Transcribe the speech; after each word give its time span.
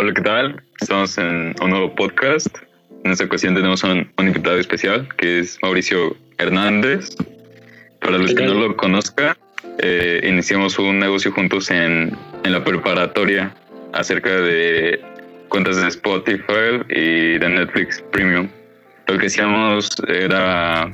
Hola, 0.00 0.14
¿qué 0.14 0.22
tal? 0.22 0.62
Estamos 0.80 1.18
en 1.18 1.56
un 1.60 1.70
nuevo 1.70 1.92
podcast. 1.96 2.46
En 3.02 3.10
esta 3.10 3.24
ocasión 3.24 3.56
tenemos 3.56 3.82
un, 3.82 4.08
invitado 4.20 4.56
especial 4.56 5.08
que 5.16 5.40
es 5.40 5.58
Mauricio 5.60 6.16
Hernández. 6.38 7.16
Para 8.00 8.18
los 8.18 8.32
que 8.32 8.44
no 8.44 8.54
lo 8.54 8.76
conozcan, 8.76 9.36
eh, 9.78 10.20
iniciamos 10.22 10.78
un 10.78 11.00
negocio 11.00 11.32
juntos 11.32 11.72
en, 11.72 12.16
en 12.44 12.52
la 12.52 12.62
preparatoria 12.62 13.52
acerca 13.92 14.30
de 14.30 15.00
cuentas 15.48 15.82
de 15.82 15.88
Spotify 15.88 16.80
y 16.90 17.38
de 17.38 17.48
Netflix 17.48 18.00
Premium. 18.12 18.48
Lo 19.08 19.18
que 19.18 19.26
hacíamos 19.26 19.90
era 20.06 20.88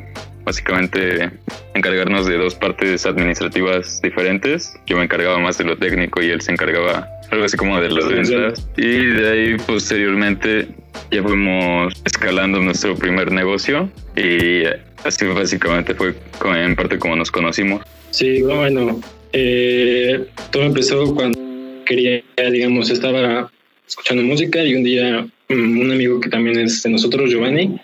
básicamente 0.44 1.30
encargarnos 1.74 2.26
de 2.26 2.38
dos 2.38 2.54
partes 2.54 3.04
administrativas 3.04 4.00
diferentes. 4.00 4.74
Yo 4.86 4.96
me 4.96 5.04
encargaba 5.04 5.38
más 5.40 5.58
de 5.58 5.64
lo 5.64 5.76
técnico 5.76 6.22
y 6.22 6.30
él 6.30 6.40
se 6.40 6.52
encargaba 6.52 7.06
algo 7.30 7.44
así 7.44 7.56
como 7.56 7.80
de 7.80 7.90
las 7.90 8.08
ventas. 8.08 8.68
Y 8.76 9.06
de 9.06 9.30
ahí 9.30 9.56
posteriormente 9.66 10.68
ya 11.10 11.22
fuimos 11.22 11.94
escalando 12.04 12.60
nuestro 12.60 12.94
primer 12.96 13.32
negocio 13.32 13.90
y 14.16 14.64
así 15.04 15.26
básicamente 15.26 15.94
fue 15.94 16.14
en 16.44 16.76
parte 16.76 16.98
como 16.98 17.16
nos 17.16 17.30
conocimos. 17.30 17.82
Sí, 18.10 18.42
bueno, 18.42 19.00
eh, 19.32 20.26
todo 20.50 20.62
empezó 20.64 21.14
cuando 21.14 21.38
quería, 21.84 22.22
digamos, 22.50 22.90
estaba 22.90 23.50
escuchando 23.86 24.22
música 24.22 24.64
y 24.64 24.74
un 24.74 24.84
día 24.84 25.26
mm, 25.48 25.80
un 25.80 25.92
amigo 25.92 26.20
que 26.20 26.28
también 26.28 26.58
es 26.58 26.82
de 26.82 26.90
nosotros, 26.90 27.30
Giovanni, 27.30 27.78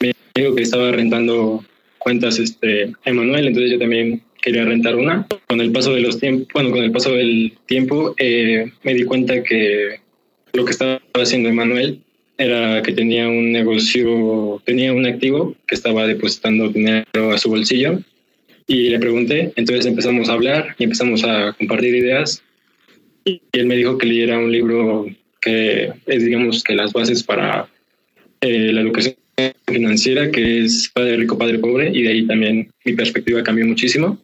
me 0.00 0.12
dijo 0.34 0.54
que 0.54 0.62
estaba 0.62 0.92
rentando 0.92 1.64
cuentas 1.98 2.38
este 2.38 2.92
Emanuel, 3.04 3.48
entonces 3.48 3.72
yo 3.72 3.78
también 3.78 4.22
quería 4.44 4.64
rentar 4.66 4.94
una. 4.96 5.26
Con 5.48 5.62
el 5.62 5.72
paso 5.72 5.94
de 5.94 6.02
los 6.02 6.20
tiempos, 6.20 6.48
bueno, 6.52 6.70
con 6.70 6.84
el 6.84 6.92
paso 6.92 7.12
del 7.14 7.54
tiempo 7.64 8.14
eh, 8.18 8.70
me 8.82 8.92
di 8.92 9.04
cuenta 9.04 9.42
que 9.42 10.00
lo 10.52 10.66
que 10.66 10.72
estaba 10.72 11.00
haciendo 11.14 11.48
Emanuel 11.48 12.00
era 12.36 12.82
que 12.82 12.92
tenía 12.92 13.26
un 13.26 13.52
negocio, 13.52 14.60
tenía 14.66 14.92
un 14.92 15.06
activo 15.06 15.54
que 15.66 15.74
estaba 15.74 16.06
depositando 16.06 16.68
dinero 16.68 17.32
a 17.32 17.38
su 17.38 17.48
bolsillo 17.48 18.00
y 18.66 18.90
le 18.90 18.98
pregunté, 18.98 19.52
entonces 19.56 19.86
empezamos 19.86 20.28
a 20.28 20.34
hablar 20.34 20.74
y 20.78 20.84
empezamos 20.84 21.24
a 21.24 21.54
compartir 21.54 21.94
ideas 21.94 22.42
y 23.24 23.40
él 23.52 23.66
me 23.66 23.76
dijo 23.76 23.96
que 23.96 24.06
leyera 24.06 24.38
un 24.38 24.52
libro 24.52 25.06
que 25.40 25.90
es 26.06 26.24
digamos 26.24 26.62
que 26.62 26.74
las 26.74 26.92
bases 26.92 27.22
para 27.22 27.68
eh, 28.42 28.72
la 28.72 28.82
educación 28.82 29.14
financiera, 29.66 30.30
que 30.30 30.64
es 30.64 30.90
Padre 30.92 31.16
Rico, 31.16 31.38
Padre 31.38 31.58
Pobre, 31.58 31.90
y 31.92 32.02
de 32.02 32.10
ahí 32.10 32.26
también 32.26 32.70
mi 32.84 32.92
perspectiva 32.92 33.42
cambió 33.42 33.66
muchísimo. 33.66 34.18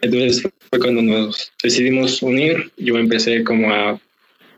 Entonces 0.00 0.48
fue 0.70 0.78
cuando 0.78 1.02
nos 1.02 1.52
decidimos 1.62 2.22
unir, 2.22 2.70
yo 2.76 2.98
empecé 2.98 3.44
como 3.44 3.72
a 3.72 4.00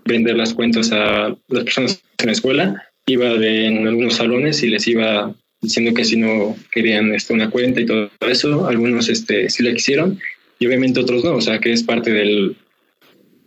vender 0.05 0.36
las 0.36 0.55
cuentas 0.55 0.91
a 0.92 1.36
las 1.48 1.64
personas 1.64 2.03
en 2.19 2.27
la 2.27 2.33
escuela, 2.33 2.84
iba 3.06 3.34
de, 3.34 3.67
en 3.67 3.86
algunos 3.86 4.14
salones 4.14 4.62
y 4.62 4.69
les 4.69 4.86
iba 4.86 5.34
diciendo 5.61 5.95
que 5.95 6.05
si 6.05 6.17
no 6.17 6.56
querían 6.70 7.14
este, 7.14 7.34
una 7.34 7.50
cuenta 7.50 7.80
y 7.80 7.86
todo 7.86 8.11
eso, 8.28 8.67
algunos 8.67 9.08
este, 9.08 9.50
sí 9.50 9.62
la 9.62 9.72
quisieron 9.72 10.19
y 10.58 10.67
obviamente 10.67 11.00
otros 11.00 11.25
no, 11.25 11.36
o 11.36 11.41
sea 11.41 11.58
que 11.58 11.73
es 11.73 11.83
parte 11.83 12.12
del, 12.12 12.56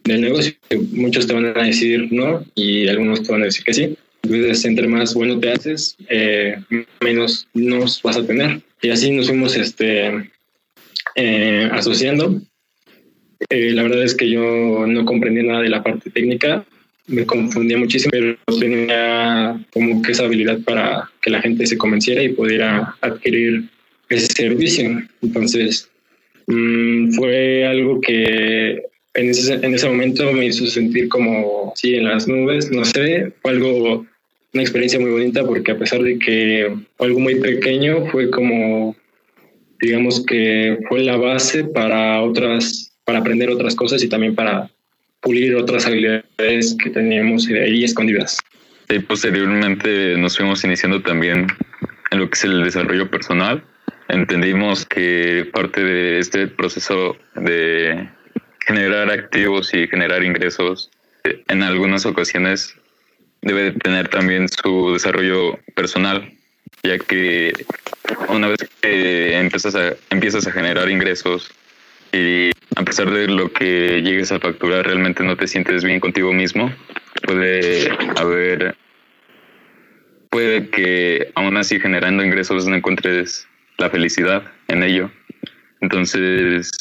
del 0.04 0.22
negocio. 0.22 0.54
Muchos 0.92 1.28
te 1.28 1.34
van 1.34 1.46
a 1.46 1.64
decir 1.64 2.08
no 2.12 2.46
y 2.56 2.88
algunos 2.88 3.24
te 3.24 3.32
van 3.32 3.42
a 3.42 3.46
decir 3.46 3.64
que 3.64 3.74
sí. 3.74 3.98
Entonces, 4.24 4.66
entre 4.66 4.88
más 4.88 5.14
bueno 5.14 5.40
te 5.40 5.52
haces, 5.52 5.96
eh, 6.10 6.58
menos 7.02 7.48
nos 7.54 8.02
vas 8.02 8.18
a 8.18 8.26
tener. 8.26 8.62
Y 8.82 8.90
así 8.90 9.12
nos 9.12 9.28
fuimos 9.28 9.56
este, 9.56 10.30
eh, 11.16 11.70
asociando. 11.72 12.42
Eh, 13.50 13.72
la 13.72 13.84
verdad 13.84 14.04
es 14.04 14.16
que 14.16 14.30
yo 14.30 14.86
no 14.88 15.06
comprendía 15.06 15.44
nada 15.44 15.62
de 15.62 15.70
la 15.70 15.84
parte 15.84 16.10
técnica, 16.10 16.64
me 17.08 17.26
confundía 17.26 17.78
muchísimo, 17.78 18.12
pero 18.12 18.38
tenía 18.60 19.60
como 19.74 20.02
que 20.02 20.12
esa 20.12 20.26
habilidad 20.26 20.60
para 20.62 21.10
que 21.22 21.32
la 21.32 21.42
gente 21.42 21.66
se 21.66 21.78
convenciera 21.78 22.22
y 22.22 22.30
pudiera 22.30 22.96
adquirir 23.02 23.66
ese 24.10 24.28
servicio. 24.28 25.02
Entonces, 25.22 25.90
mm, 26.48 27.12
fue 27.14 27.66
algo 27.66 28.00
que 28.00 28.84
en 29.14 29.30
ese, 29.30 29.56
en 29.56 29.74
ese 29.74 29.88
momento 29.90 30.32
me 30.32 30.46
hizo 30.46 30.66
sentir 30.68 31.10
como, 31.10 31.74
sí, 31.76 31.96
en 31.96 32.06
las 32.06 32.28
nubes, 32.28 32.72
no 32.72 32.86
sé, 32.86 33.34
fue 33.42 33.52
algo 33.52 34.06
una 34.54 34.64
experiencia 34.64 35.00
muy 35.00 35.12
bonita 35.12 35.46
porque 35.46 35.72
a 35.72 35.78
pesar 35.78 36.02
de 36.04 36.20
que 36.20 36.76
algo 37.00 37.20
muy 37.20 37.36
pequeño 37.36 38.08
fue 38.08 38.30
como, 38.30 38.96
digamos 39.82 40.24
que 40.26 40.78
fue 40.88 41.04
la 41.04 41.18
base 41.18 41.64
para 41.64 42.22
otras, 42.22 42.94
para 43.04 43.20
aprender 43.20 43.50
otras 43.50 43.76
cosas 43.76 44.04
y 44.04 44.10
también 44.10 44.36
para 44.36 44.70
pulir 45.22 45.56
otras 45.56 45.86
habilidades 45.86 46.76
que 46.82 46.90
teníamos 46.90 47.48
ahí 47.48 47.84
escondidas. 47.84 48.38
Y 48.90 49.00
posteriormente 49.00 50.18
nos 50.18 50.38
fuimos 50.38 50.64
iniciando 50.64 51.02
también 51.02 51.48
en 52.12 52.20
lo 52.20 52.30
que 52.30 52.36
es 52.36 52.44
el 52.44 52.64
desarrollo 52.64 53.10
personal. 53.10 53.64
Entendimos 54.10 54.86
que 54.86 55.50
parte 55.54 55.84
de 55.84 56.20
este 56.20 56.48
proceso 56.48 57.16
de 57.36 58.10
generar 58.68 59.10
activos 59.10 59.74
y 59.74 59.88
generar 59.88 60.24
ingresos 60.24 60.92
en 61.24 61.64
algunas 61.64 62.06
ocasiones 62.06 62.76
debe 63.42 63.72
tener 63.72 64.10
también 64.10 64.48
su 64.50 64.94
desarrollo 64.94 65.60
personal, 65.76 66.32
ya 66.84 66.98
que 66.98 67.54
una 68.30 68.48
vez 68.48 68.70
que 68.82 69.38
empiezas 69.38 69.76
a, 69.76 69.94
empiezas 70.10 70.48
a 70.48 70.52
generar 70.52 70.90
ingresos 70.90 71.52
y 72.12 72.52
a 72.76 72.84
pesar 72.84 73.12
de 73.12 73.28
lo 73.28 73.52
que 73.52 74.02
llegues 74.02 74.32
a 74.32 74.40
facturar 74.40 74.86
realmente 74.86 75.24
no 75.24 75.38
te 75.38 75.48
sientes 75.48 75.84
bien 75.84 76.00
contigo 76.00 76.34
mismo, 76.34 76.74
puede 77.24 77.90
haber, 78.18 78.76
puede 80.30 80.70
que 80.70 81.32
aún 81.36 81.58
así 81.58 81.80
generando 81.80 82.24
ingresos 82.24 82.66
no 82.66 82.76
encuentres 82.76 83.48
la 83.78 83.90
felicidad 83.90 84.44
en 84.68 84.84
ello. 84.84 85.12
Entonces, 85.82 86.72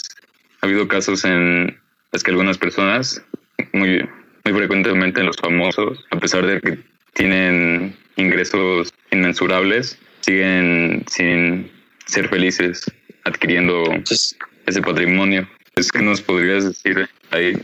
ha 0.61 0.67
habido 0.67 0.89
casos 0.89 1.25
en 1.25 1.79
los 2.13 2.23
que 2.23 2.31
algunas 2.31 2.59
personas 2.59 3.25
muy 3.73 4.03
muy 4.45 4.55
frecuentemente 4.55 5.23
los 5.23 5.37
famosos, 5.37 6.05
a 6.11 6.19
pesar 6.19 6.47
de 6.47 6.61
que 6.61 6.79
tienen 7.15 7.95
ingresos 8.17 8.93
inmensurables, 9.11 9.99
siguen 10.21 11.05
sin 11.09 11.71
ser 12.07 12.29
felices 12.29 12.85
adquiriendo 13.25 13.85
ese 14.67 14.83
patrimonio. 14.83 15.49
Es 15.77 15.91
que 15.91 16.03
nos 16.03 16.21
podrías 16.21 16.65
decir 16.65 17.09
ahí. 17.31 17.57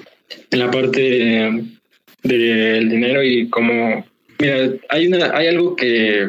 En 0.51 0.59
la 0.59 0.71
parte 0.71 1.51
del 2.23 2.89
dinero 2.89 3.23
y 3.23 3.49
cómo, 3.49 4.07
mira, 4.39 4.71
hay 4.89 5.07
una, 5.07 5.37
hay 5.37 5.49
algo 5.49 5.77
que 5.77 6.29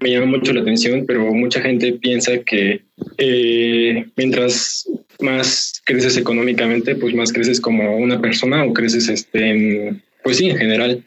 me 0.00 0.10
llama 0.10 0.26
mucho 0.26 0.52
la 0.52 0.60
atención, 0.60 1.04
pero 1.06 1.32
mucha 1.32 1.60
gente 1.60 1.92
piensa 1.94 2.38
que 2.44 2.82
eh, 3.18 4.06
mientras 4.16 4.88
más 5.20 5.80
creces 5.84 6.16
económicamente, 6.16 6.94
pues 6.94 7.14
más 7.14 7.32
creces 7.32 7.60
como 7.60 7.96
una 7.96 8.20
persona 8.20 8.64
o 8.64 8.72
creces, 8.72 9.08
este, 9.08 9.50
en, 9.50 10.02
pues 10.22 10.38
sí, 10.38 10.50
en 10.50 10.58
general. 10.58 11.02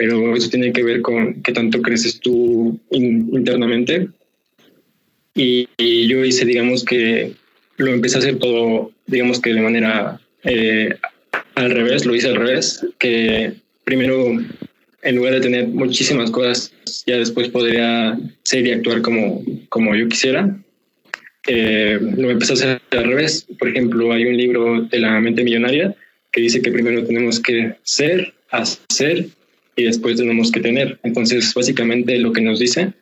Pero 0.00 0.34
eso 0.34 0.48
tiene 0.48 0.72
que 0.72 0.82
ver 0.82 1.02
con 1.02 1.42
qué 1.42 1.52
tanto 1.52 1.82
creces 1.82 2.20
tú 2.20 2.80
internamente. 2.90 4.08
Y, 5.34 5.68
yo 6.06 6.24
hice, 6.24 6.46
digamos 6.46 6.86
que 6.86 7.34
lo 7.76 7.92
empecé 7.92 8.16
a 8.16 8.20
hacer 8.20 8.38
todo, 8.38 8.92
digamos 9.06 9.42
que 9.42 9.52
de 9.52 9.60
manera 9.60 10.18
eh, 10.44 10.94
al 11.54 11.70
revés, 11.70 12.06
lo 12.06 12.14
hice 12.14 12.28
al 12.28 12.36
revés, 12.36 12.82
que 12.98 13.52
primero 13.84 14.38
en 15.02 15.16
lugar 15.16 15.34
de 15.34 15.42
tener 15.42 15.68
muchísimas 15.68 16.30
cosas, 16.30 16.72
ya 17.06 17.18
después 17.18 17.50
podría 17.50 18.18
ser 18.42 18.66
y 18.66 18.72
actuar 18.72 19.02
como, 19.02 19.44
como 19.68 19.94
yo 19.94 20.08
quisiera. 20.08 20.56
Eh, 21.46 21.98
lo 22.00 22.30
empecé 22.30 22.52
a 22.52 22.54
hacer 22.54 22.80
al 22.92 23.04
revés. 23.04 23.46
Por 23.58 23.68
ejemplo, 23.68 24.14
hay 24.14 24.24
un 24.24 24.38
libro 24.38 24.80
de 24.80 24.98
la 24.98 25.20
mente 25.20 25.44
millonaria 25.44 25.94
que 26.32 26.40
dice 26.40 26.62
que 26.62 26.72
primero 26.72 27.04
tenemos 27.04 27.38
que 27.38 27.74
ser, 27.82 28.32
hacer 28.50 29.26
y 29.80 29.84
después 29.84 30.16
tenemos 30.16 30.50
que 30.50 30.60
tener. 30.60 30.98
Entonces, 31.02 31.52
básicamente 31.54 32.18
lo 32.18 32.32
que 32.32 32.42
nos 32.42 32.58
dice 32.58 32.92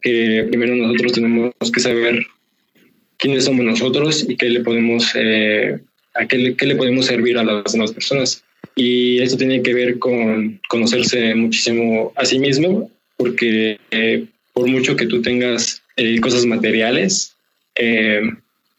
que 0.00 0.46
primero 0.48 0.74
nosotros 0.74 1.12
tenemos 1.12 1.52
que 1.72 1.80
saber 1.80 2.26
quiénes 3.18 3.44
somos 3.44 3.64
nosotros 3.64 4.26
y 4.28 4.36
qué 4.36 4.48
le 4.48 4.60
podemos, 4.60 5.12
eh, 5.14 5.78
a 6.14 6.26
qué 6.26 6.38
le, 6.38 6.56
qué 6.56 6.66
le 6.66 6.76
podemos 6.76 7.06
servir 7.06 7.38
a 7.38 7.44
las 7.44 7.72
demás 7.72 7.92
personas. 7.92 8.42
Y 8.74 9.18
eso 9.20 9.36
tiene 9.36 9.62
que 9.62 9.74
ver 9.74 9.98
con 9.98 10.60
conocerse 10.68 11.34
muchísimo 11.34 12.12
a 12.16 12.24
sí 12.24 12.38
mismo, 12.38 12.90
porque 13.16 13.78
eh, 13.90 14.24
por 14.52 14.66
mucho 14.66 14.96
que 14.96 15.06
tú 15.06 15.22
tengas 15.22 15.82
eh, 15.96 16.18
cosas 16.20 16.46
materiales, 16.46 17.36
eh, 17.74 18.22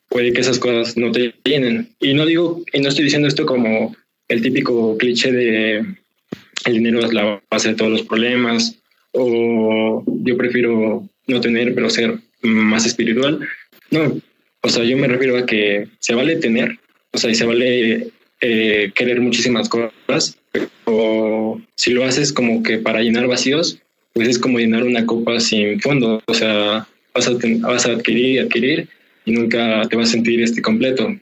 puede 0.09 0.33
que 0.33 0.41
esas 0.41 0.59
cosas 0.59 0.97
no 0.97 1.11
te 1.11 1.33
llenen. 1.43 1.89
Y 1.99 2.13
no 2.13 2.25
digo, 2.25 2.63
y 2.73 2.81
no 2.81 2.89
estoy 2.89 3.05
diciendo 3.05 3.27
esto 3.27 3.45
como 3.45 3.95
el 4.27 4.41
típico 4.41 4.97
cliché 4.97 5.31
de 5.31 5.85
el 6.65 6.73
dinero 6.73 6.99
es 6.99 7.13
la 7.13 7.41
base 7.49 7.69
de 7.69 7.75
todos 7.75 7.91
los 7.91 8.03
problemas, 8.03 8.77
o 9.11 10.03
yo 10.23 10.37
prefiero 10.37 11.07
no 11.27 11.41
tener, 11.41 11.73
pero 11.75 11.89
ser 11.89 12.19
más 12.41 12.85
espiritual. 12.85 13.39
No, 13.91 14.19
o 14.61 14.69
sea, 14.69 14.83
yo 14.83 14.97
me 14.97 15.07
refiero 15.07 15.37
a 15.37 15.45
que 15.45 15.87
se 15.99 16.15
vale 16.15 16.37
tener, 16.37 16.79
o 17.11 17.17
sea, 17.17 17.29
y 17.29 17.35
se 17.35 17.45
vale 17.45 18.07
eh, 18.41 18.91
querer 18.95 19.21
muchísimas 19.21 19.69
cosas, 19.69 20.37
o 20.85 21.61
si 21.75 21.91
lo 21.91 22.05
haces 22.05 22.33
como 22.33 22.63
que 22.63 22.77
para 22.77 23.01
llenar 23.01 23.27
vacíos, 23.27 23.79
pues 24.13 24.27
es 24.27 24.39
como 24.39 24.59
llenar 24.59 24.83
una 24.83 25.05
copa 25.05 25.39
sin 25.39 25.79
fondo, 25.81 26.21
o 26.25 26.33
sea, 26.33 26.87
vas 27.13 27.27
a, 27.27 27.33
vas 27.61 27.85
a 27.85 27.91
adquirir 27.91 28.25
y 28.25 28.37
adquirir 28.39 28.89
y 29.25 29.31
nunca 29.31 29.83
te 29.89 29.95
vas 29.95 30.09
a 30.09 30.11
sentir 30.13 30.41
este 30.41 30.61
completo. 30.61 31.15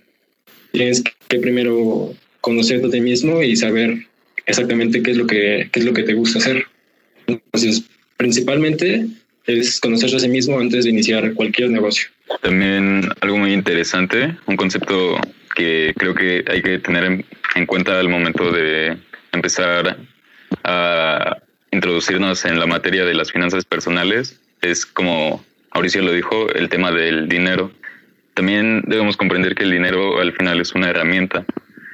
Tienes 0.71 1.03
que 1.27 1.39
primero 1.39 2.13
conocerte 2.41 2.88
a 2.88 2.89
ti 2.89 3.01
mismo 3.01 3.41
y 3.41 3.55
saber 3.55 4.07
exactamente 4.45 5.01
qué 5.01 5.11
es 5.11 5.17
lo 5.17 5.27
que, 5.27 5.69
qué 5.71 5.79
es 5.79 5.85
lo 5.85 5.93
que 5.93 6.03
te 6.03 6.13
gusta 6.13 6.39
hacer. 6.39 6.65
Entonces, 7.27 7.83
principalmente 8.17 9.05
es 9.47 9.79
conocerse 9.79 10.17
a 10.17 10.19
sí 10.19 10.27
mismo 10.27 10.59
antes 10.59 10.85
de 10.85 10.91
iniciar 10.91 11.33
cualquier 11.33 11.69
negocio. 11.69 12.09
También 12.41 13.09
algo 13.21 13.38
muy 13.38 13.53
interesante, 13.53 14.35
un 14.45 14.55
concepto 14.55 15.19
que 15.55 15.93
creo 15.97 16.13
que 16.13 16.43
hay 16.47 16.61
que 16.61 16.79
tener 16.79 17.03
en, 17.03 17.25
en 17.55 17.65
cuenta 17.65 17.99
al 17.99 18.09
momento 18.09 18.51
de 18.51 18.97
empezar 19.31 19.97
a 20.63 21.38
introducirnos 21.71 22.45
en 22.45 22.59
la 22.59 22.65
materia 22.65 23.05
de 23.05 23.13
las 23.13 23.31
finanzas 23.31 23.65
personales, 23.65 24.39
es 24.61 24.85
como 24.85 25.43
Mauricio 25.73 26.01
lo 26.01 26.11
dijo, 26.11 26.49
el 26.53 26.69
tema 26.69 26.91
del 26.91 27.29
dinero. 27.29 27.71
También 28.33 28.83
debemos 28.88 29.17
comprender 29.17 29.55
que 29.55 29.63
el 29.63 29.71
dinero 29.71 30.19
al 30.19 30.33
final 30.33 30.59
es 30.59 30.73
una 30.73 30.89
herramienta. 30.89 31.45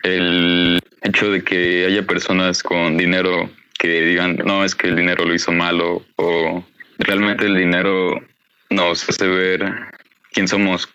El 0.07 0.80
hecho 1.04 1.30
de 1.30 1.44
que 1.44 1.86
haya 1.86 2.01
personas 2.07 2.63
con 2.63 2.95
dinero 2.95 3.50
que 3.77 4.04
digan, 4.04 4.38
no, 4.45 4.63
es 4.63 4.74
que 4.74 4.88
el 4.88 4.95
dinero 4.95 5.25
lo 5.25 5.36
hizo 5.36 5.51
malo 5.51 6.01
o 6.15 6.63
realmente 6.98 7.45
el 7.45 7.57
dinero 7.57 8.21
nos 8.69 9.07
hace 9.09 9.27
ver 9.27 9.69
quién 10.31 10.48
somos 10.48 10.88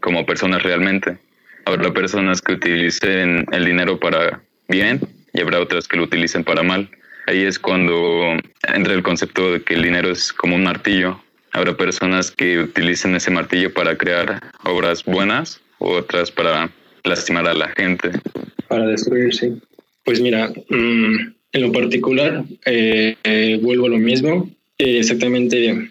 como 0.00 0.24
personas 0.24 0.62
realmente. 0.62 1.18
Habrá 1.64 1.92
personas 1.92 2.40
que 2.40 2.52
utilicen 2.52 3.46
el 3.50 3.64
dinero 3.64 3.98
para 3.98 4.40
bien 4.68 5.00
y 5.32 5.40
habrá 5.40 5.58
otras 5.58 5.88
que 5.88 5.96
lo 5.96 6.04
utilicen 6.04 6.44
para 6.44 6.62
mal. 6.62 6.88
Ahí 7.26 7.42
es 7.42 7.58
cuando 7.58 8.36
entra 8.72 8.94
el 8.94 9.02
concepto 9.02 9.54
de 9.54 9.62
que 9.64 9.74
el 9.74 9.82
dinero 9.82 10.08
es 10.08 10.32
como 10.32 10.54
un 10.54 10.62
martillo. 10.62 11.20
Habrá 11.50 11.76
personas 11.76 12.30
que 12.30 12.60
utilicen 12.60 13.16
ese 13.16 13.32
martillo 13.32 13.74
para 13.74 13.98
crear 13.98 14.40
obras 14.62 15.04
buenas, 15.04 15.60
otras 15.80 16.30
para 16.30 16.70
lastimar 17.04 17.46
a 17.46 17.54
la 17.54 17.68
gente. 17.68 18.10
Para 18.68 18.86
destruir, 18.86 19.34
sí. 19.34 19.52
Pues 20.04 20.20
mira, 20.20 20.52
mm, 20.68 21.32
en 21.52 21.60
lo 21.60 21.72
particular, 21.72 22.44
eh, 22.66 23.16
eh, 23.24 23.58
vuelvo 23.62 23.86
a 23.86 23.90
lo 23.90 23.98
mismo. 23.98 24.50
Eh, 24.78 24.98
exactamente, 24.98 25.90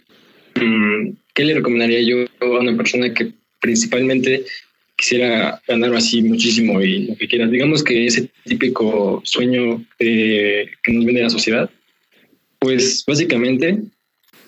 mm, 0.56 1.10
¿qué 1.34 1.46
le 1.46 1.54
recomendaría 1.54 2.02
yo 2.02 2.26
a 2.40 2.60
una 2.60 2.76
persona 2.76 3.14
que 3.14 3.32
principalmente 3.60 4.44
quisiera 4.96 5.62
ganar 5.68 5.96
así 5.96 6.22
muchísimo 6.22 6.82
y 6.82 7.08
lo 7.08 7.16
que 7.16 7.28
quiera? 7.28 7.48
Digamos 7.48 7.84
que 7.84 8.06
ese 8.06 8.30
típico 8.44 9.22
sueño 9.24 9.86
que 9.98 10.68
nos 10.88 11.06
vende 11.06 11.22
la 11.22 11.30
sociedad, 11.30 11.70
pues 12.60 13.04
básicamente 13.08 13.80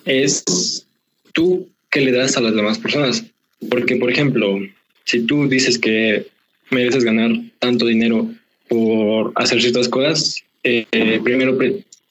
es 0.04 0.86
tú 1.32 1.68
qué 1.90 2.00
le 2.00 2.12
das 2.12 2.36
a 2.36 2.40
las 2.40 2.54
demás 2.54 2.78
personas. 2.78 3.24
Porque, 3.70 3.96
por 3.96 4.10
ejemplo, 4.10 4.60
si 5.04 5.22
tú 5.22 5.48
dices 5.48 5.78
que 5.78 6.26
mereces 6.70 7.04
ganar 7.04 7.30
tanto 7.58 7.86
dinero 7.86 8.28
por 8.68 9.32
hacer 9.36 9.60
ciertas 9.60 9.88
cosas, 9.88 10.42
eh, 10.62 10.86
primero 11.22 11.56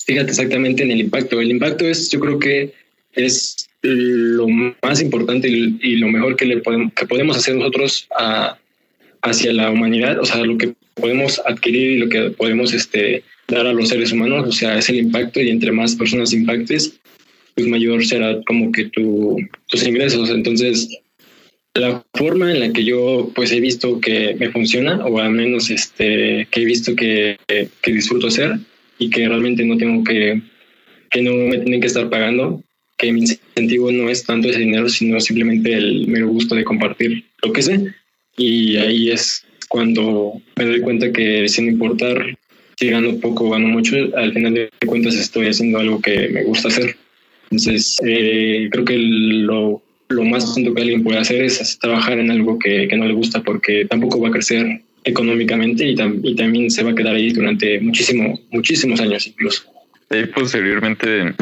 fíjate 0.05 0.29
exactamente 0.29 0.83
en 0.83 0.91
el 0.91 1.01
impacto. 1.01 1.41
El 1.41 1.51
impacto 1.51 1.85
es, 1.85 2.09
yo 2.09 2.19
creo 2.19 2.39
que 2.39 2.73
es 3.13 3.69
lo 3.81 4.47
más 4.47 5.01
importante 5.01 5.49
y, 5.49 5.95
lo 5.97 6.07
mejor 6.07 6.35
que, 6.35 6.45
le 6.45 6.57
podemos, 6.57 6.93
que 6.93 7.05
podemos 7.05 7.37
hacer 7.37 7.55
nosotros 7.55 8.07
hacia 9.21 9.53
la 9.53 9.69
humanidad, 9.71 10.19
o 10.19 10.25
sea, 10.25 10.37
lo 10.45 10.57
que 10.57 10.73
podemos 10.95 11.41
adquirir 11.45 11.91
y 11.91 11.97
lo 11.97 12.09
que 12.09 12.29
podemos 12.31 12.73
este, 12.73 13.23
dar 13.47 13.67
a 13.67 13.73
los 13.73 13.89
seres 13.89 14.11
humanos, 14.11 14.47
o 14.47 14.51
sea, 14.51 14.77
es 14.77 14.89
el 14.89 14.97
impacto 14.97 15.41
y 15.41 15.49
entre 15.49 15.71
más 15.71 15.95
personas 15.95 16.33
impactes, 16.33 16.99
pues 17.55 17.67
mayor 17.67 18.05
será 18.05 18.41
como 18.45 18.71
que 18.71 18.85
tu, 18.85 19.37
tus 19.67 19.85
ingresos. 19.85 20.29
Entonces, 20.29 20.89
la 21.75 22.05
forma 22.13 22.51
en 22.51 22.59
la 22.59 22.71
que 22.71 22.83
yo 22.83 23.31
pues 23.33 23.51
he 23.51 23.59
visto 23.59 23.99
que 23.99 24.35
me 24.35 24.51
funciona 24.51 25.03
o 25.05 25.19
al 25.19 25.31
menos 25.31 25.69
este 25.71 26.47
que 26.51 26.61
he 26.61 26.65
visto 26.65 26.95
que, 26.95 27.37
que 27.47 27.91
disfruto 27.91 28.27
hacer 28.27 28.59
y 28.99 29.09
que 29.09 29.27
realmente 29.27 29.65
no 29.65 29.77
tengo 29.77 30.03
que 30.03 30.41
que 31.09 31.21
no 31.21 31.33
me 31.33 31.57
tienen 31.57 31.81
que 31.81 31.87
estar 31.87 32.09
pagando 32.09 32.63
que 32.97 33.11
mi 33.11 33.21
incentivo 33.21 33.91
no 33.91 34.09
es 34.09 34.23
tanto 34.23 34.49
ese 34.49 34.59
dinero 34.59 34.87
sino 34.87 35.19
simplemente 35.19 35.73
el 35.73 36.07
mero 36.07 36.27
gusto 36.27 36.55
de 36.55 36.63
compartir 36.63 37.25
lo 37.41 37.51
que 37.51 37.61
sé. 37.61 37.93
Y 38.37 38.77
ahí 38.77 39.11
es 39.11 39.43
cuando 39.67 40.41
me 40.55 40.65
doy 40.65 40.81
cuenta 40.81 41.11
que 41.11 41.47
sin 41.47 41.67
importar 41.67 42.37
si 42.79 42.89
gano 42.89 43.19
poco 43.19 43.45
o 43.45 43.49
gano 43.51 43.67
mucho 43.67 43.95
al 44.15 44.33
final 44.33 44.53
de 44.53 44.69
cuentas 44.87 45.15
estoy 45.15 45.47
haciendo 45.47 45.79
algo 45.79 46.01
que 46.01 46.29
me 46.29 46.43
gusta 46.43 46.67
hacer. 46.67 46.95
Entonces 47.51 47.97
eh, 48.05 48.69
creo 48.71 48.85
que 48.85 48.97
lo 48.97 49.82
lo 50.09 50.23
más 50.23 50.53
tonto 50.53 50.73
que 50.73 50.81
alguien 50.81 51.03
puede 51.03 51.19
hacer 51.19 51.43
es 51.43 51.79
trabajar 51.79 52.19
en 52.19 52.31
algo 52.31 52.59
que, 52.59 52.87
no 52.95 53.05
le 53.05 53.13
gusta 53.13 53.41
porque 53.41 53.85
tampoco 53.85 54.19
va 54.19 54.29
a 54.29 54.31
crecer 54.31 54.81
económicamente 55.03 55.85
y, 55.85 55.95
y, 56.23 56.35
también 56.35 56.71
se 56.71 56.83
va 56.83 56.91
a 56.91 56.95
quedar 56.95 57.15
ahí 57.15 57.31
durante 57.31 57.79
muchísimo, 57.79 58.39
muchísimos 58.51 58.99
años 59.01 59.27
incluso. 59.27 59.63
Y 60.09 60.25
posteriormente, 60.27 61.33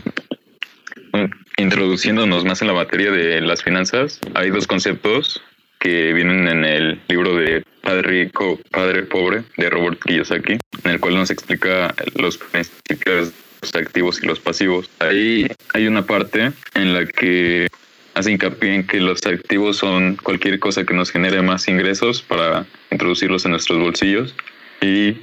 introduciéndonos 1.58 2.46
más 2.46 2.62
en 2.62 2.70
la 2.70 2.74
materia 2.74 3.12
de 3.12 3.42
las 3.42 3.64
finanzas, 3.64 4.20
hay 4.34 4.50
dos 4.50 4.66
conceptos 4.66 5.42
que 5.80 6.14
vienen 6.14 6.48
en 6.48 6.64
el 6.64 7.00
libro 7.10 7.36
de 7.36 7.64
Padre 7.82 8.04
Rico, 8.04 8.60
Padre 8.70 9.04
Pobre 9.04 9.44
de 9.58 9.70
Robert 9.70 10.00
Kiyosaki, 10.04 10.54
en 10.84 10.92
el 10.92 11.00
cual 11.00 11.16
nos 11.16 11.32
explica 11.32 11.94
los 12.16 12.38
principios 12.38 13.34
los 13.62 13.76
activos 13.76 14.24
y 14.24 14.26
los 14.26 14.40
pasivos. 14.40 14.90
Ahí 15.00 15.48
hay 15.74 15.88
una 15.88 16.06
parte 16.06 16.52
en 16.74 16.94
la 16.94 17.06
que 17.06 17.68
hace 18.14 18.32
hincapié 18.32 18.76
en 18.76 18.88
que 18.88 19.00
los 19.00 19.26
activos 19.26 19.78
son 19.78 20.18
cualquier 20.18 20.60
cosa 20.60 20.86
que 20.86 20.94
nos 20.94 21.12
genere 21.12 21.42
más 21.42 21.68
ingresos 21.68 22.22
para 22.22 22.66
introducirlos 22.92 23.46
en 23.46 23.52
nuestros 23.52 23.80
bolsillos 23.80 24.36
y 24.82 25.16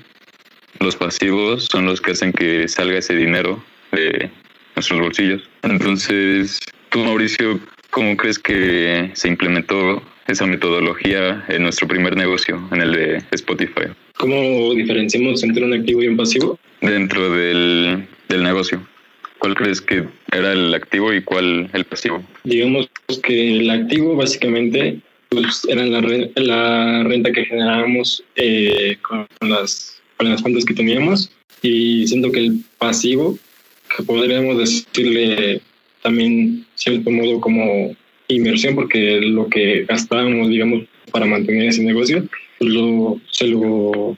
los 0.81 0.97
pasivos 0.97 1.69
son 1.71 1.87
los 1.87 2.01
que 2.01 2.13
hacen 2.13 2.33
que 2.33 2.69
salga 2.69 2.99
ese 2.99 3.15
dinero 3.15 3.63
de 3.93 4.31
nuestros 4.77 5.01
bolsillos. 5.01 5.43
Entonces, 5.63 6.61
tú 6.91 7.01
Mauricio, 7.01 7.59
¿cómo 7.91 8.17
crees 8.17 8.39
que 8.39 9.11
se 9.15 9.29
implementó 9.29 10.03
esa 10.27 10.47
metodología 10.47 11.45
en 11.49 11.63
nuestro 11.63 11.89
primer 11.89 12.17
negocio, 12.17 12.61
en 12.71 12.83
el 12.83 12.93
de 12.93 13.23
Spotify? 13.33 13.89
¿Cómo 14.19 14.75
diferenciamos 14.75 15.43
entre 15.43 15.65
un 15.65 15.75
activo 15.75 16.03
y 16.03 16.09
un 16.09 16.17
pasivo? 16.17 16.59
Dentro 16.81 17.31
del, 17.31 18.07
del 18.29 18.43
negocio. 18.43 18.87
¿Cuál 19.39 19.55
crees 19.55 19.81
que 19.81 20.05
era 20.33 20.53
el 20.53 20.75
activo 20.75 21.13
y 21.13 21.23
cuál 21.23 21.71
el 21.73 21.85
pasivo? 21.85 22.23
Digamos 22.45 22.91
que 23.23 23.59
el 23.59 23.71
activo 23.71 24.17
básicamente 24.17 24.99
pues, 25.29 25.67
era 25.69 25.85
la, 25.87 27.03
renta 27.05 27.33
que 27.33 27.45
generábamos 27.45 28.25
eh, 28.37 28.97
con, 29.03 29.27
las, 29.49 30.01
con 30.17 30.31
las 30.31 30.43
cuentas 30.43 30.65
que 30.65 30.75
teníamos 30.75 31.31
y 31.63 32.07
siento 32.07 32.33
que 32.33 32.41
el 32.41 32.61
pasivo, 32.79 33.39
que 33.97 34.03
podríamos 34.03 34.59
decirle 34.59 35.61
también 36.03 36.67
cierto 36.75 37.11
modo 37.11 37.41
como 37.41 37.95
inversión, 38.29 38.75
porque 38.75 39.21
lo 39.21 39.49
que 39.49 39.85
gastábamos, 39.85 40.49
digamos, 40.49 40.85
para 41.11 41.27
mantener 41.27 41.69
ese 41.69 41.83
negocio, 41.83 42.25
pues 42.59 42.71
lo, 42.71 43.21
se 43.31 43.47
lo, 43.49 44.17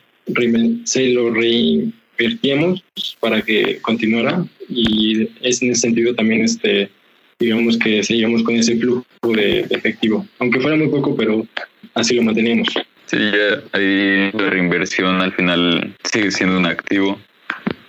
se 0.85 1.09
lo 1.09 1.43
invertíamos 1.43 2.85
para 3.21 3.43
que 3.43 3.79
continuara 3.81 4.45
y 4.71 5.29
es 5.43 5.63
en 5.63 5.73
ese 5.73 5.83
sentido 5.83 6.15
también 6.15 6.43
este 6.43 6.91
digamos 7.41 7.79
que 7.79 8.03
seguíamos 8.03 8.43
con 8.43 8.55
ese 8.55 8.77
flujo 8.77 9.05
de, 9.35 9.61
efectivo, 9.71 10.27
aunque 10.39 10.61
fuera 10.61 10.77
muy 10.77 10.89
poco, 10.89 11.17
pero 11.17 11.47
así 11.95 12.15
lo 12.15 12.23
manteníamos. 12.23 12.69
Sí, 13.07 13.17
ya 13.17 13.63
ahí 13.73 14.31
la 14.33 14.51
reinversión 14.51 15.21
al 15.21 15.33
final 15.33 15.95
sigue 16.05 16.31
siendo 16.31 16.59
un 16.59 16.67
activo, 16.67 17.19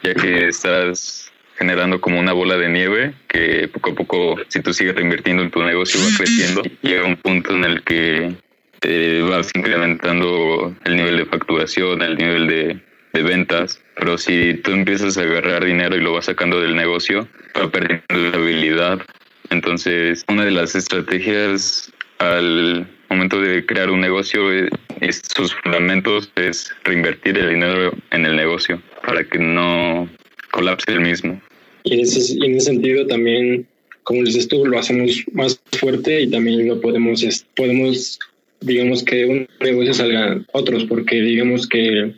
ya 0.04 0.16
que 0.16 0.48
estás 0.48 1.32
generando 1.58 2.02
como 2.02 2.20
una 2.20 2.34
bola 2.34 2.58
de 2.58 2.70
nieve 2.70 3.14
que 3.28 3.68
poco 3.68 3.92
a 3.92 3.96
poco, 3.96 4.38
si 4.48 4.62
tú 4.62 4.74
sigues 4.74 4.96
reinvirtiendo 4.96 5.44
en 5.44 5.52
tu 5.52 5.62
negocio, 5.62 6.00
va 6.02 6.18
creciendo. 6.18 6.64
Llega 6.82 7.06
un 7.06 7.18
punto 7.18 7.54
en 7.54 7.66
el 7.66 7.84
que 7.84 8.34
eh, 8.82 9.28
vas 9.30 9.52
incrementando 9.54 10.76
el 10.86 10.96
nivel 10.96 11.18
de 11.18 11.26
facturación, 11.26 12.02
el 12.02 12.18
nivel 12.18 12.48
de 12.48 12.80
de 13.14 13.24
ventas, 13.24 13.82
pero 13.96 14.18
si 14.18 14.56
tú 14.56 14.72
empiezas 14.72 15.18
a 15.18 15.22
agarrar 15.22 15.66
dinero 15.66 15.96
y 15.96 16.02
lo 16.02 16.14
vas 16.14 16.26
sacando 16.26 16.62
del 16.62 16.76
negocio, 16.76 17.28
va 17.58 17.70
perdiendo 17.70 18.04
la 18.10 18.38
habilidad. 18.38 19.02
Entonces, 19.50 20.24
una 20.28 20.46
de 20.46 20.52
las 20.52 20.76
estrategias 20.76 21.92
al 22.20 22.88
momento 23.10 23.42
de 23.42 23.66
crear 23.66 23.90
un 23.90 24.00
negocio, 24.00 24.52
es, 24.54 25.22
sus 25.36 25.54
fundamentos 25.56 26.32
es 26.36 26.72
reinvertir 26.84 27.38
el 27.38 27.50
dinero 27.50 27.92
en 28.12 28.26
el 28.26 28.36
negocio 28.36 28.82
para 29.06 29.24
que 29.24 29.40
no 29.40 30.10
colapse 30.52 30.92
el 30.92 31.02
mismo. 31.02 31.42
Y 31.84 31.96
en 31.96 32.00
ese, 32.02 32.34
en 32.46 32.56
ese 32.56 32.68
sentido 32.68 33.06
también, 33.08 33.68
como 34.04 34.24
dices 34.24 34.48
tú, 34.48 34.66
lo 34.66 34.80
hacemos 34.80 35.24
más 35.34 35.60
fuerte 35.80 36.22
y 36.22 36.30
también 36.30 36.68
lo 36.68 36.80
podemos, 36.80 37.24
podemos 37.56 38.20
digamos 38.62 39.04
que 39.04 39.26
un 39.26 39.48
negocio 39.60 39.94
salga 39.94 40.40
otros, 40.54 40.86
porque 40.86 41.20
digamos 41.20 41.68
que 41.68 42.14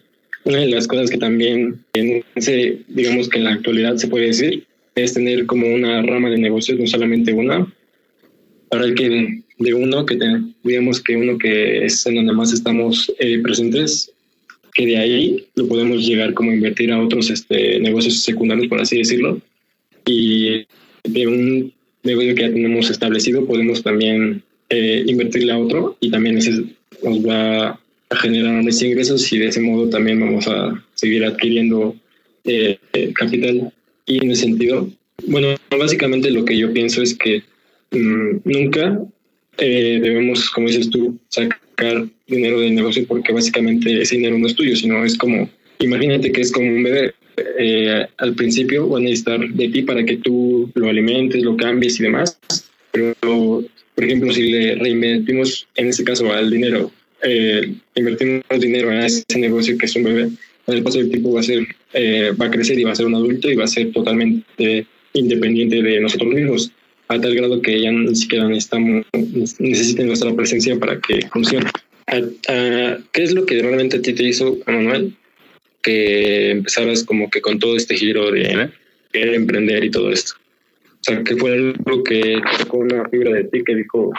una 0.46 0.60
de 0.60 0.68
las 0.68 0.88
cosas 0.88 1.10
que 1.10 1.18
también 1.18 1.84
ese, 2.36 2.80
digamos 2.88 3.30
que 3.30 3.40
en 3.40 3.46
la 3.46 3.54
actualidad 3.54 3.96
se 3.96 4.08
puede 4.08 4.28
decir 4.28 4.66
es 4.96 5.14
tener 5.14 5.46
como 5.46 5.68
una 5.74 6.02
rama 6.02 6.30
de 6.30 6.38
negocios, 6.38 6.80
no 6.80 6.88
solamente 6.88 7.34
una, 7.34 7.68
para 8.70 8.86
el 8.86 8.94
que 8.96 9.42
de 9.60 9.74
uno 9.74 10.06
que 10.06 10.18
digamos 10.64 11.02
que 11.02 11.16
uno 11.16 11.38
que 11.38 11.86
es 11.86 12.06
en 12.06 12.16
donde 12.16 12.34
más 12.34 12.54
estamos 12.54 13.12
eh, 13.20 13.40
presentes, 13.40 14.12
que 14.74 14.86
de 14.86 14.98
ahí 14.98 15.46
lo 15.56 15.68
podemos 15.68 16.06
llegar 16.06 16.34
como 16.34 16.52
a 16.52 16.56
invertir 16.56 16.92
a 16.92 17.02
otros 17.02 17.30
este, 17.30 17.80
negocios 17.80 18.24
secundarios, 18.24 18.68
por 18.68 18.82
así 18.82 18.98
decirlo, 18.98 19.40
y 20.06 20.66
de 21.04 21.28
un 21.28 21.74
negocio 22.04 22.36
que 22.36 22.42
ya 22.42 22.52
tenemos 22.52 22.90
establecido 22.90 23.46
podemos 23.46 23.84
también 23.84 24.44
eh, 24.70 25.04
invertirle 25.06 25.52
a 25.52 25.58
otro 25.58 25.98
y 26.00 26.10
también 26.10 26.38
ese 26.38 26.64
nos 27.04 27.26
va 27.26 27.80
generar 28.16 28.64
más 28.64 28.82
ingresos 28.82 29.32
y 29.32 29.40
de 29.40 29.48
ese 29.48 29.62
modo 29.62 29.90
también 29.90 30.20
vamos 30.20 30.48
a 30.48 30.84
seguir 30.96 31.26
adquiriendo 31.26 31.96
eh, 32.46 32.78
capital. 33.16 33.72
Y 34.06 34.24
en 34.24 34.32
ese 34.32 34.44
sentido, 34.44 34.90
bueno, 35.28 35.56
básicamente 35.70 36.32
lo 36.32 36.44
que 36.46 36.58
yo 36.58 36.74
pienso 36.74 37.02
es 37.02 37.16
que 37.16 37.44
mm, 37.92 38.42
nunca 38.44 39.00
eh, 39.58 40.00
debemos, 40.02 40.50
como 40.50 40.68
dices 40.68 40.90
tú, 40.90 41.18
sacar 41.30 42.06
dinero 42.28 42.60
del 42.60 42.76
negocio 42.76 43.06
porque 43.08 43.32
básicamente 43.32 44.02
ese 44.02 44.16
dinero 44.16 44.38
no 44.38 44.48
es 44.48 44.56
tuyo, 44.56 44.76
sino 44.76 45.04
es 45.06 45.18
como, 45.18 45.50
imagínate 45.80 46.32
que 46.32 46.42
es 46.42 46.52
como 46.52 46.68
un 46.68 46.84
bebé. 46.84 47.14
Eh, 47.58 48.06
al 48.18 48.36
principio 48.36 48.88
van 48.88 49.04
a 49.04 49.06
necesitar 49.06 49.40
de 49.40 49.70
ti 49.70 49.82
para 49.82 50.06
que 50.06 50.18
tú 50.18 50.70
lo 50.76 50.90
alimentes, 50.90 51.42
lo 51.42 51.58
cambies 51.58 52.00
y 52.00 52.04
demás, 52.04 52.40
pero 52.92 53.64
por 53.96 54.04
ejemplo, 54.04 54.34
si 54.34 54.50
le 54.50 54.76
reinvertimos 54.76 55.68
en 55.76 55.88
este 55.88 56.04
caso 56.04 56.32
al 56.32 56.50
dinero, 56.50 56.92
eh, 57.24 57.74
dinero 58.60 58.92
en 58.92 59.00
ese 59.00 59.24
negocio 59.38 59.78
que 59.78 59.86
es 59.86 59.96
un 59.96 60.04
bebé, 60.04 60.30
con 60.66 60.76
el 60.76 60.84
paso 60.84 61.00
del 61.00 61.10
tiempo 61.10 61.34
va 61.34 61.42
a 61.42 61.44
ser, 61.44 61.68
va 62.40 62.46
a 62.46 62.52
crecer 62.52 62.80
y 62.80 62.84
va 62.84 62.92
a 62.92 62.96
ser 62.96 63.06
un 63.06 63.16
adulto 63.16 63.52
y 63.52 63.56
va 63.56 63.66
a 63.66 63.68
ser 63.68 63.92
totalmente 63.92 64.88
independiente 65.14 65.82
de 65.82 66.00
nosotros 66.00 66.34
mismos 66.34 66.72
a 67.08 67.20
tal 67.20 67.36
grado 67.36 67.62
que 67.62 67.82
ya 67.82 67.92
ni 67.92 68.16
siquiera 68.16 68.48
necesitamos, 68.48 69.06
necesiten 69.60 70.08
nuestra 70.08 70.34
presencia 70.34 70.78
para 70.80 71.00
que 71.00 71.28
funcione. 71.32 71.70
¿Qué 72.08 73.24
es 73.24 73.34
lo 73.34 73.46
que 73.46 73.62
realmente 73.62 73.98
a 73.98 74.02
ti 74.02 74.14
te 74.14 74.24
hizo, 74.24 74.58
Manuel, 74.66 75.14
que 75.82 76.52
empezaras 76.52 77.04
como 77.04 77.30
que 77.30 77.42
con 77.42 77.60
todo 77.60 77.76
este 77.76 77.96
giro 77.96 78.32
de 78.32 78.70
emprender 79.14 79.84
y 79.84 79.92
todo 79.92 80.12
esto? 80.12 80.34
O 81.04 81.04
sea, 81.04 81.24
¿qué 81.24 81.36
fue 81.36 81.54
algo 81.54 82.04
que 82.04 82.42
tocó 82.60 82.78
una 82.78 83.08
fibra 83.10 83.32
de 83.32 83.44
ti 83.46 83.62
que 83.66 83.76
dijo, 83.76 84.14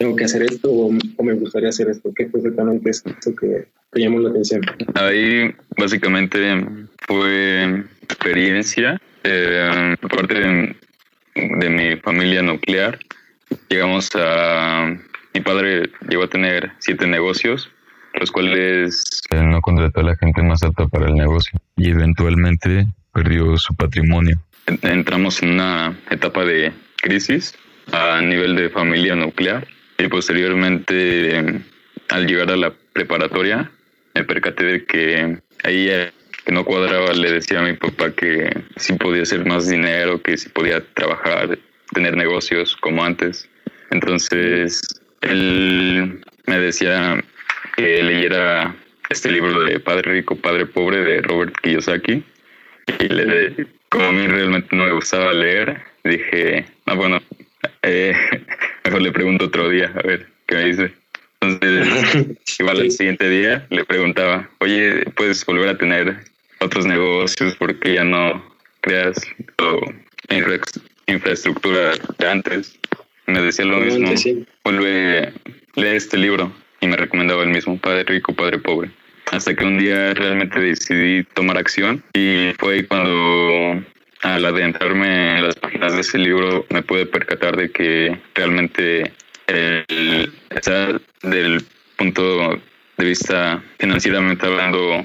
tengo 0.00 0.16
que 0.16 0.24
hacer 0.24 0.42
esto 0.42 0.72
o, 0.72 0.90
me 1.22 1.34
gustaría 1.34 1.68
hacer 1.68 1.88
esto? 1.90 2.10
¿Qué 2.16 2.26
fue 2.26 2.40
exactamente 2.40 2.88
eso 2.88 3.04
que 3.38 3.68
te 3.90 4.00
llamó 4.00 4.18
la 4.18 4.30
atención? 4.30 4.62
Ahí 4.94 5.54
básicamente 5.76 6.58
fue 7.06 7.84
experiencia, 8.02 8.98
eh, 9.24 9.94
parte 10.08 10.34
de 10.34 10.76
de 11.34 11.68
mi 11.68 11.96
familia 11.96 12.42
nuclear. 12.42 12.98
Llegamos 13.68 14.10
a... 14.14 14.96
Mi 15.34 15.40
padre 15.40 15.90
llegó 16.08 16.24
a 16.24 16.28
tener 16.28 16.72
siete 16.78 17.06
negocios, 17.06 17.70
los 18.14 18.32
cuales 18.32 19.20
no 19.30 19.60
contrató 19.60 20.00
a 20.00 20.04
la 20.04 20.16
gente 20.16 20.42
más 20.42 20.62
alta 20.62 20.88
para 20.88 21.06
el 21.06 21.14
negocio 21.14 21.60
y 21.76 21.90
eventualmente 21.90 22.86
perdió 23.12 23.56
su 23.56 23.74
patrimonio. 23.76 24.40
Entramos 24.82 25.42
en 25.42 25.50
una 25.50 25.96
etapa 26.10 26.44
de 26.44 26.72
crisis 27.00 27.54
a 27.92 28.20
nivel 28.20 28.56
de 28.56 28.70
familia 28.70 29.14
nuclear 29.14 29.68
y 30.00 30.08
posteriormente 30.08 31.62
al 32.08 32.26
llegar 32.26 32.50
a 32.50 32.56
la 32.56 32.72
preparatoria 32.92 33.70
me 34.14 34.24
percaté 34.24 34.64
de 34.64 34.84
que 34.84 35.38
ahí 35.62 35.90
que 36.44 36.52
no 36.52 36.64
cuadraba, 36.64 37.12
le 37.12 37.32
decía 37.32 37.60
a 37.60 37.64
mi 37.64 37.74
papá 37.74 38.12
que 38.12 38.50
si 38.76 38.94
podía 38.94 39.22
hacer 39.22 39.44
más 39.46 39.68
dinero, 39.68 40.22
que 40.22 40.36
si 40.36 40.48
podía 40.48 40.82
trabajar, 40.94 41.58
tener 41.92 42.16
negocios 42.16 42.76
como 42.76 43.04
antes. 43.04 43.48
Entonces, 43.90 44.80
él 45.20 46.20
me 46.46 46.58
decía 46.58 47.22
que 47.76 48.02
leyera 48.02 48.74
este 49.10 49.30
libro 49.30 49.60
de 49.62 49.80
Padre 49.80 50.12
Rico, 50.12 50.36
Padre 50.36 50.66
Pobre 50.66 50.98
de 50.98 51.20
Robert 51.22 51.54
Kiyosaki. 51.60 52.24
Y 52.98 53.08
le, 53.08 53.66
como 53.88 54.06
a 54.06 54.12
mí 54.12 54.26
realmente 54.26 54.74
no 54.74 54.86
me 54.86 54.92
gustaba 54.92 55.32
leer, 55.32 55.82
dije, 56.04 56.64
ah, 56.86 56.94
bueno, 56.94 57.20
eh, 57.82 58.14
mejor 58.90 59.02
le 59.02 59.12
pregunto 59.12 59.44
otro 59.44 59.68
día, 59.68 59.92
a 59.94 60.02
ver 60.02 60.26
qué 60.46 60.56
me 60.56 60.64
dice. 60.64 60.92
Entonces, 61.40 62.36
igual 62.58 62.80
el 62.80 62.90
siguiente 62.90 63.28
día 63.28 63.64
le 63.70 63.84
preguntaba, 63.84 64.50
oye, 64.58 65.04
¿puedes 65.14 65.46
volver 65.46 65.68
a 65.68 65.78
tener 65.78 66.24
otros 66.58 66.86
negocios? 66.86 67.54
porque 67.56 67.94
ya 67.94 68.04
no 68.04 68.44
creas 68.80 69.14
infraestructura 71.06 71.92
de 72.18 72.28
antes? 72.28 72.80
Me 73.26 73.40
decía 73.40 73.64
lo 73.64 73.78
mismo. 73.78 74.12
Vuelve, 74.64 75.32
lee 75.76 75.94
este 75.94 76.16
libro. 76.16 76.52
Y 76.80 76.88
me 76.88 76.96
recomendaba 76.96 77.42
el 77.44 77.50
mismo, 77.50 77.78
Padre 77.78 78.04
Rico, 78.04 78.34
Padre 78.34 78.58
Pobre. 78.58 78.90
Hasta 79.30 79.54
que 79.54 79.64
un 79.64 79.78
día 79.78 80.14
realmente 80.14 80.58
decidí 80.58 81.22
tomar 81.34 81.58
acción 81.58 82.02
y 82.14 82.52
fue 82.58 82.86
cuando 82.86 83.84
al 84.22 84.44
adentrarme 84.44 85.38
en 85.38 85.44
las 85.44 85.56
páginas 85.56 85.94
de 85.94 86.00
ese 86.00 86.18
libro 86.18 86.66
me 86.70 86.82
pude 86.82 87.06
percatar 87.06 87.56
de 87.56 87.70
que 87.70 88.20
realmente 88.34 89.12
el 89.46 90.32
del 91.22 91.64
punto 91.96 92.60
de 92.96 93.04
vista 93.04 93.62
financieramente 93.78 94.46
hablando 94.46 95.04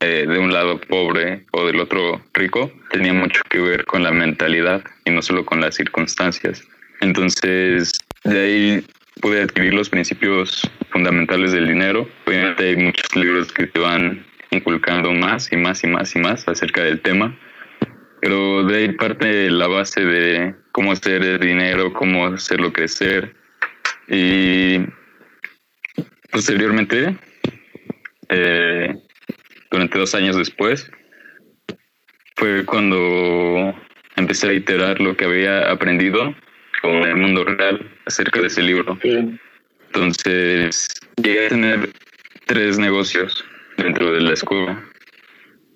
eh, 0.00 0.26
de 0.26 0.38
un 0.38 0.52
lado 0.52 0.80
pobre 0.80 1.44
o 1.52 1.66
del 1.66 1.80
otro 1.80 2.22
rico 2.32 2.72
tenía 2.90 3.12
mucho 3.12 3.42
que 3.50 3.58
ver 3.58 3.84
con 3.84 4.02
la 4.02 4.10
mentalidad 4.10 4.82
y 5.04 5.10
no 5.10 5.22
solo 5.22 5.44
con 5.44 5.60
las 5.60 5.74
circunstancias. 5.74 6.66
Entonces, 7.00 7.92
de 8.24 8.40
ahí 8.40 8.86
pude 9.20 9.42
adquirir 9.42 9.74
los 9.74 9.90
principios 9.90 10.62
fundamentales 10.90 11.52
del 11.52 11.68
dinero. 11.68 12.08
Obviamente 12.26 12.68
hay 12.68 12.76
muchos 12.76 13.14
libros 13.14 13.52
que 13.52 13.66
te 13.66 13.78
van 13.78 14.24
inculcando 14.50 15.12
más 15.12 15.52
y 15.52 15.56
más 15.56 15.84
y 15.84 15.86
más 15.86 16.14
y 16.16 16.18
más 16.18 16.48
acerca 16.48 16.82
del 16.82 17.00
tema, 17.00 17.36
pero 18.20 18.64
de 18.64 18.76
ahí 18.76 18.92
parte 18.92 19.50
la 19.50 19.66
base 19.66 20.04
de 20.04 20.54
cómo 20.72 20.92
hacer 20.92 21.22
el 21.22 21.40
dinero, 21.40 21.92
cómo 21.92 22.26
hacerlo 22.26 22.72
crecer, 22.72 23.34
y 24.08 24.80
posteriormente, 26.32 27.16
eh, 28.28 28.96
durante 29.70 29.98
dos 29.98 30.14
años 30.14 30.36
después, 30.36 30.90
fue 32.36 32.64
cuando 32.64 33.74
empecé 34.16 34.48
a 34.48 34.52
iterar 34.52 35.00
lo 35.00 35.16
que 35.16 35.26
había 35.26 35.70
aprendido 35.70 36.34
con 36.82 36.94
el 36.94 37.16
mundo 37.16 37.44
real 37.44 37.88
acerca 38.06 38.40
de 38.40 38.48
ese 38.48 38.62
libro. 38.62 38.98
Entonces, 39.86 40.88
llegué 41.22 41.46
a 41.46 41.48
tener 41.50 41.90
tres 42.46 42.78
negocios 42.78 43.44
dentro 43.76 44.12
de 44.12 44.20
la 44.20 44.32
escuela. 44.32 44.82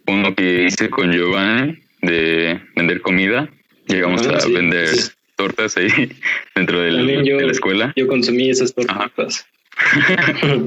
Uno 0.07 0.35
que 0.35 0.65
hice 0.65 0.91
con 0.91 1.13
Giovanni 1.13 1.84
de 2.07 2.61
vender 2.77 3.01
comida. 3.01 3.49
Llegamos 3.87 4.27
ah, 4.27 4.39
a 4.43 4.49
vender 4.49 4.89
tortas 5.37 5.77
ahí 5.77 5.89
dentro 6.55 6.81
de 6.81 6.91
la, 6.91 7.51
escuela. 7.51 7.93
Yo 7.97 8.07
consumí 8.07 8.51
esas 8.51 8.75
tortas. 8.75 9.47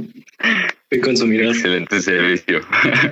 Fui 0.90 1.00
consumidor. 1.02 1.56
Excelente 1.56 2.02
servicio. 2.02 2.62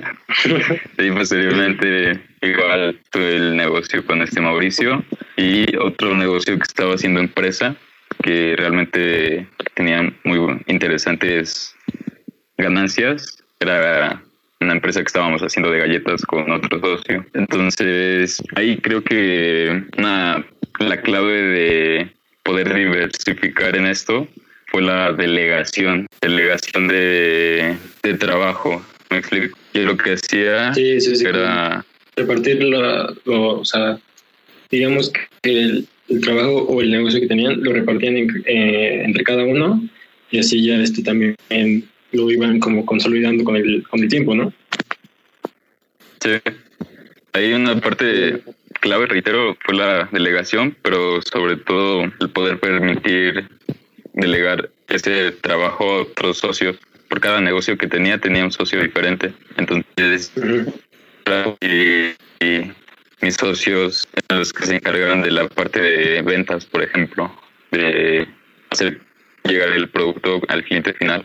y 0.98 1.10
posteriormente 1.10 2.20
igual 2.42 2.98
tuve 3.10 3.36
el 3.36 3.56
negocio 3.56 4.04
con 4.06 4.22
este 4.22 4.40
Mauricio 4.40 5.04
y 5.36 5.76
otro 5.76 6.14
negocio 6.16 6.56
que 6.56 6.62
estaba 6.62 6.94
haciendo 6.94 7.20
empresa 7.20 7.76
que 8.22 8.54
realmente 8.56 9.46
tenía 9.74 10.12
muy 10.24 10.62
interesantes 10.66 11.74
ganancias. 12.56 13.42
Era 13.60 14.22
una 14.60 14.72
empresa 14.72 15.00
que 15.00 15.06
estábamos 15.06 15.42
haciendo 15.42 15.70
de 15.70 15.80
galletas 15.80 16.22
con 16.24 16.50
otro 16.50 16.80
socio. 16.80 17.24
Entonces 17.34 18.42
ahí 18.54 18.78
creo 18.78 19.02
que 19.02 19.82
una 19.98 20.44
la 20.78 21.00
clave 21.00 21.42
de 21.42 22.08
poder 22.42 22.74
diversificar 22.74 23.76
en 23.76 23.86
esto 23.86 24.28
fue 24.66 24.82
la 24.82 25.12
delegación, 25.12 26.06
delegación 26.20 26.88
de, 26.88 27.76
trabajo. 28.18 28.84
Me 29.10 29.18
explico. 29.18 29.58
Y 29.72 29.80
lo 29.80 29.96
que 29.96 30.14
hacía 30.14 30.72
era 30.72 31.84
repartir 32.16 32.62
lo, 32.62 33.60
o 33.60 33.64
sea, 33.64 33.98
digamos 34.70 35.12
que 35.42 35.50
el, 35.50 35.86
trabajo 36.22 36.62
o 36.62 36.80
el 36.80 36.92
negocio 36.92 37.20
que 37.20 37.26
tenían 37.26 37.62
lo 37.62 37.72
repartían 37.72 38.16
eh, 38.46 39.02
entre 39.04 39.24
cada 39.24 39.44
uno 39.44 39.82
y 40.30 40.38
así 40.38 40.64
ya 40.64 40.76
este 40.76 41.02
también 41.02 41.34
lo 42.12 42.30
iban 42.30 42.60
como 42.60 42.84
consolidando 42.86 43.44
con 43.44 43.56
el, 43.56 43.82
con 43.88 44.00
el 44.00 44.08
tiempo, 44.08 44.34
¿no? 44.34 44.52
Sí. 46.20 46.38
Hay 47.32 47.52
una 47.52 47.78
parte 47.80 48.42
clave, 48.80 49.06
reitero, 49.06 49.56
fue 49.64 49.74
la 49.74 50.08
delegación, 50.12 50.76
pero 50.82 51.20
sobre 51.22 51.56
todo 51.56 52.04
el 52.04 52.30
poder 52.30 52.58
permitir 52.58 53.48
delegar 54.14 54.70
ese 54.88 55.32
trabajo 55.32 55.84
a 55.84 56.02
otros 56.02 56.38
socios. 56.38 56.78
por 57.08 57.20
cada 57.20 57.40
negocio 57.40 57.78
que 57.78 57.86
tenía, 57.86 58.18
tenía 58.18 58.44
un 58.44 58.50
socio 58.50 58.82
diferente. 58.82 59.32
Entonces, 59.56 60.32
y, 61.60 62.72
mis 63.22 63.34
socios 63.34 64.06
los 64.28 64.52
que 64.52 64.66
se 64.66 64.76
encargaron 64.76 65.22
de 65.22 65.30
la 65.30 65.48
parte 65.48 65.80
de 65.80 66.22
ventas, 66.22 66.64
por 66.66 66.82
ejemplo, 66.82 67.32
de 67.70 68.26
hacer 68.70 69.00
llegar 69.44 69.70
el 69.70 69.88
producto 69.88 70.40
al 70.48 70.64
cliente 70.64 70.92
final. 70.92 71.24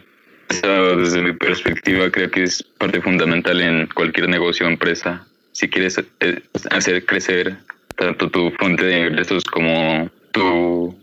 Eso, 0.52 0.98
desde 0.98 1.22
mi 1.22 1.34
perspectiva, 1.34 2.12
creo 2.12 2.30
que 2.30 2.44
es 2.44 2.62
parte 2.78 3.02
fundamental 3.02 3.62
en 3.62 3.88
cualquier 3.88 4.28
negocio 4.28 4.66
o 4.66 4.70
empresa. 4.70 5.26
Si 5.54 5.70
quieres 5.70 5.98
eh, 6.20 6.42
hacer 6.72 7.06
crecer 7.06 7.56
tanto 7.96 8.30
tu 8.30 8.52
fuente 8.60 8.84
de 8.84 9.08
ingresos 9.08 9.46
como 9.46 10.10
tu, 10.34 10.94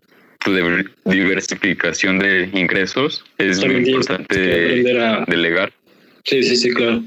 tu 0.44 0.52
diversificación 1.06 2.18
de 2.18 2.50
ingresos, 2.52 3.24
es 3.38 3.64
muy 3.64 3.88
importante 3.88 4.38
delegar. 5.26 5.72
Sí, 6.24 6.42
sí, 6.42 6.56
sí, 6.56 6.70
claro. 6.70 7.02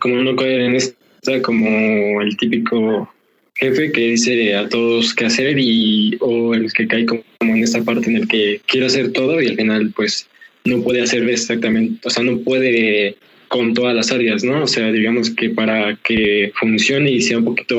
Como 0.00 0.16
no 0.16 0.36
caer 0.36 0.60
en 0.60 0.74
esta, 0.74 0.94
como 1.42 2.20
el 2.20 2.36
típico 2.36 3.10
jefe 3.54 3.92
que 3.92 4.00
dice 4.00 4.54
a 4.54 4.68
todos 4.68 5.14
qué 5.14 5.26
hacer 5.26 5.58
y 5.58 6.16
o 6.20 6.54
el 6.54 6.72
que 6.72 6.86
cae 6.86 7.06
como 7.06 7.22
en 7.40 7.62
esta 7.62 7.82
parte 7.82 8.08
en 8.10 8.16
el 8.16 8.28
que 8.28 8.60
quiere 8.66 8.86
hacer 8.86 9.12
todo 9.12 9.40
y 9.40 9.48
al 9.48 9.56
final 9.56 9.92
pues 9.94 10.29
no 10.64 10.82
puede 10.82 11.02
hacer 11.02 11.28
exactamente, 11.28 12.06
o 12.06 12.10
sea, 12.10 12.22
no 12.22 12.38
puede 12.38 13.16
con 13.48 13.74
todas 13.74 13.94
las 13.94 14.12
áreas, 14.12 14.44
¿no? 14.44 14.62
O 14.62 14.66
sea, 14.66 14.92
digamos 14.92 15.30
que 15.30 15.50
para 15.50 15.96
que 15.96 16.52
funcione 16.54 17.10
y 17.10 17.20
sea 17.20 17.38
un 17.38 17.46
poquito 17.46 17.78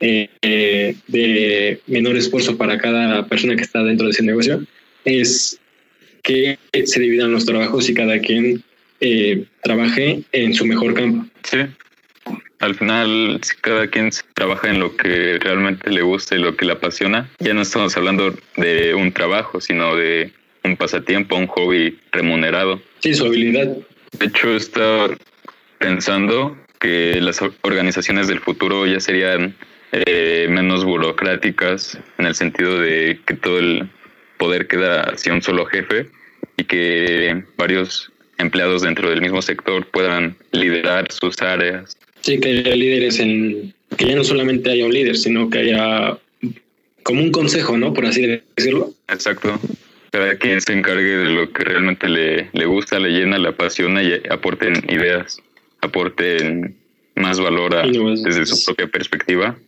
eh, 0.00 0.28
de 1.08 1.80
menor 1.86 2.16
esfuerzo 2.16 2.56
para 2.56 2.78
cada 2.78 3.26
persona 3.26 3.56
que 3.56 3.62
está 3.62 3.82
dentro 3.82 4.06
de 4.06 4.12
ese 4.12 4.22
negocio, 4.22 4.64
es 5.04 5.58
que 6.22 6.58
se 6.84 7.00
dividan 7.00 7.32
los 7.32 7.44
trabajos 7.44 7.88
y 7.88 7.94
cada 7.94 8.18
quien 8.20 8.62
eh, 9.00 9.44
trabaje 9.62 10.22
en 10.32 10.54
su 10.54 10.64
mejor 10.64 10.94
campo. 10.94 11.26
Sí, 11.42 11.58
al 12.60 12.74
final, 12.74 13.40
si 13.42 13.56
cada 13.56 13.88
quien 13.88 14.10
trabaja 14.32 14.70
en 14.70 14.80
lo 14.80 14.96
que 14.96 15.38
realmente 15.38 15.90
le 15.90 16.02
gusta 16.02 16.34
y 16.34 16.38
lo 16.38 16.56
que 16.56 16.64
le 16.64 16.72
apasiona, 16.72 17.28
ya 17.38 17.52
no 17.52 17.62
estamos 17.62 17.96
hablando 17.96 18.34
de 18.56 18.94
un 18.94 19.12
trabajo, 19.12 19.60
sino 19.60 19.96
de 19.96 20.32
un 20.64 20.76
pasatiempo, 20.76 21.36
un 21.36 21.46
hobby 21.46 21.98
remunerado. 22.12 22.80
Sí, 23.00 23.14
su 23.14 23.26
habilidad. 23.26 23.76
De 24.18 24.26
hecho, 24.26 24.56
estaba 24.56 25.16
pensando 25.78 26.56
que 26.80 27.20
las 27.20 27.40
organizaciones 27.62 28.28
del 28.28 28.40
futuro 28.40 28.86
ya 28.86 29.00
serían 29.00 29.54
eh, 29.92 30.46
menos 30.50 30.84
burocráticas 30.84 31.98
en 32.18 32.26
el 32.26 32.34
sentido 32.34 32.80
de 32.80 33.20
que 33.26 33.34
todo 33.34 33.58
el 33.58 33.88
poder 34.38 34.66
queda 34.66 35.02
hacia 35.02 35.32
un 35.32 35.42
solo 35.42 35.66
jefe 35.66 36.08
y 36.56 36.64
que 36.64 37.44
varios 37.56 38.10
empleados 38.38 38.82
dentro 38.82 39.10
del 39.10 39.20
mismo 39.20 39.40
sector 39.42 39.86
puedan 39.86 40.36
liderar 40.52 41.10
sus 41.12 41.40
áreas 41.40 41.96
Sí, 42.24 42.40
que 42.40 42.48
haya 42.48 42.74
líderes 42.74 43.18
en. 43.20 43.74
que 43.98 44.06
ya 44.06 44.16
no 44.16 44.24
solamente 44.24 44.70
haya 44.70 44.86
un 44.86 44.94
líder, 44.94 45.14
sino 45.18 45.50
que 45.50 45.58
haya 45.58 46.16
como 47.02 47.22
un 47.22 47.30
consejo, 47.30 47.76
¿no? 47.76 47.92
Por 47.92 48.06
así 48.06 48.40
decirlo. 48.56 48.94
Exacto. 49.08 49.60
Cada 50.14 50.36
quien 50.36 50.60
se 50.60 50.72
encargue 50.72 51.18
de 51.18 51.28
lo 51.28 51.52
que 51.52 51.64
realmente 51.64 52.08
le, 52.08 52.48
le 52.52 52.66
gusta, 52.66 53.00
le 53.00 53.08
llena, 53.08 53.36
le 53.36 53.48
apasiona 53.48 54.00
y 54.00 54.12
aporten 54.30 54.74
ideas, 54.88 55.42
aporten 55.80 56.76
más 57.16 57.40
valor 57.40 57.74
desde 58.22 58.46
su 58.46 58.64
propia 58.64 58.86
perspectiva 58.86 59.58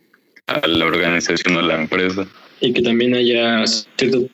a 0.45 0.65
la 0.65 0.85
organización 0.85 1.57
o 1.57 1.59
a 1.59 1.63
la 1.63 1.81
empresa. 1.81 2.25
Y 2.61 2.71
que 2.71 2.81
también 2.81 3.13
haya 3.13 3.65
cierto, 3.67 4.29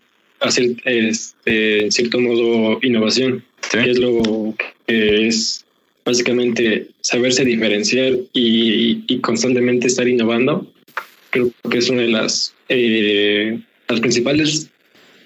este, 0.86 1.90
cierto 1.90 2.20
modo 2.20 2.78
innovación, 2.84 3.44
que 3.72 3.90
es 3.90 3.98
lo 3.98 4.54
que 4.86 5.26
es 5.26 5.66
básicamente 6.06 6.90
saberse 7.02 7.44
diferenciar 7.44 8.14
y, 8.34 9.18
constantemente 9.22 9.88
estar 9.88 10.08
innovando, 10.08 10.72
creo 11.32 11.52
que 11.72 11.80
es 11.80 11.90
una 11.90 12.04
de 12.04 12.10
las, 12.10 12.54
eh, 12.70 13.60
las 13.88 14.00
principales, 14.00 14.70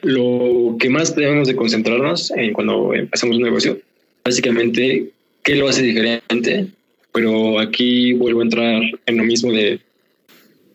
lo 0.02 0.76
que 0.80 0.90
más 0.90 1.16
debemos 1.16 1.48
de 1.48 1.56
concentrarnos 1.56 2.32
en 2.32 2.54
cuando 2.54 2.94
empezamos 2.94 3.38
un 3.38 3.44
negocio. 3.44 3.80
Básicamente, 4.24 5.10
¿qué 5.44 5.56
lo 5.56 5.68
hace 5.68 5.82
diferente? 5.82 6.68
Pero 7.12 7.60
aquí 7.60 8.14
vuelvo 8.14 8.42
a 8.42 8.44
entrar 8.44 8.82
en 9.06 9.18
lo 9.18 9.24
mismo 9.24 9.52
de 9.52 9.80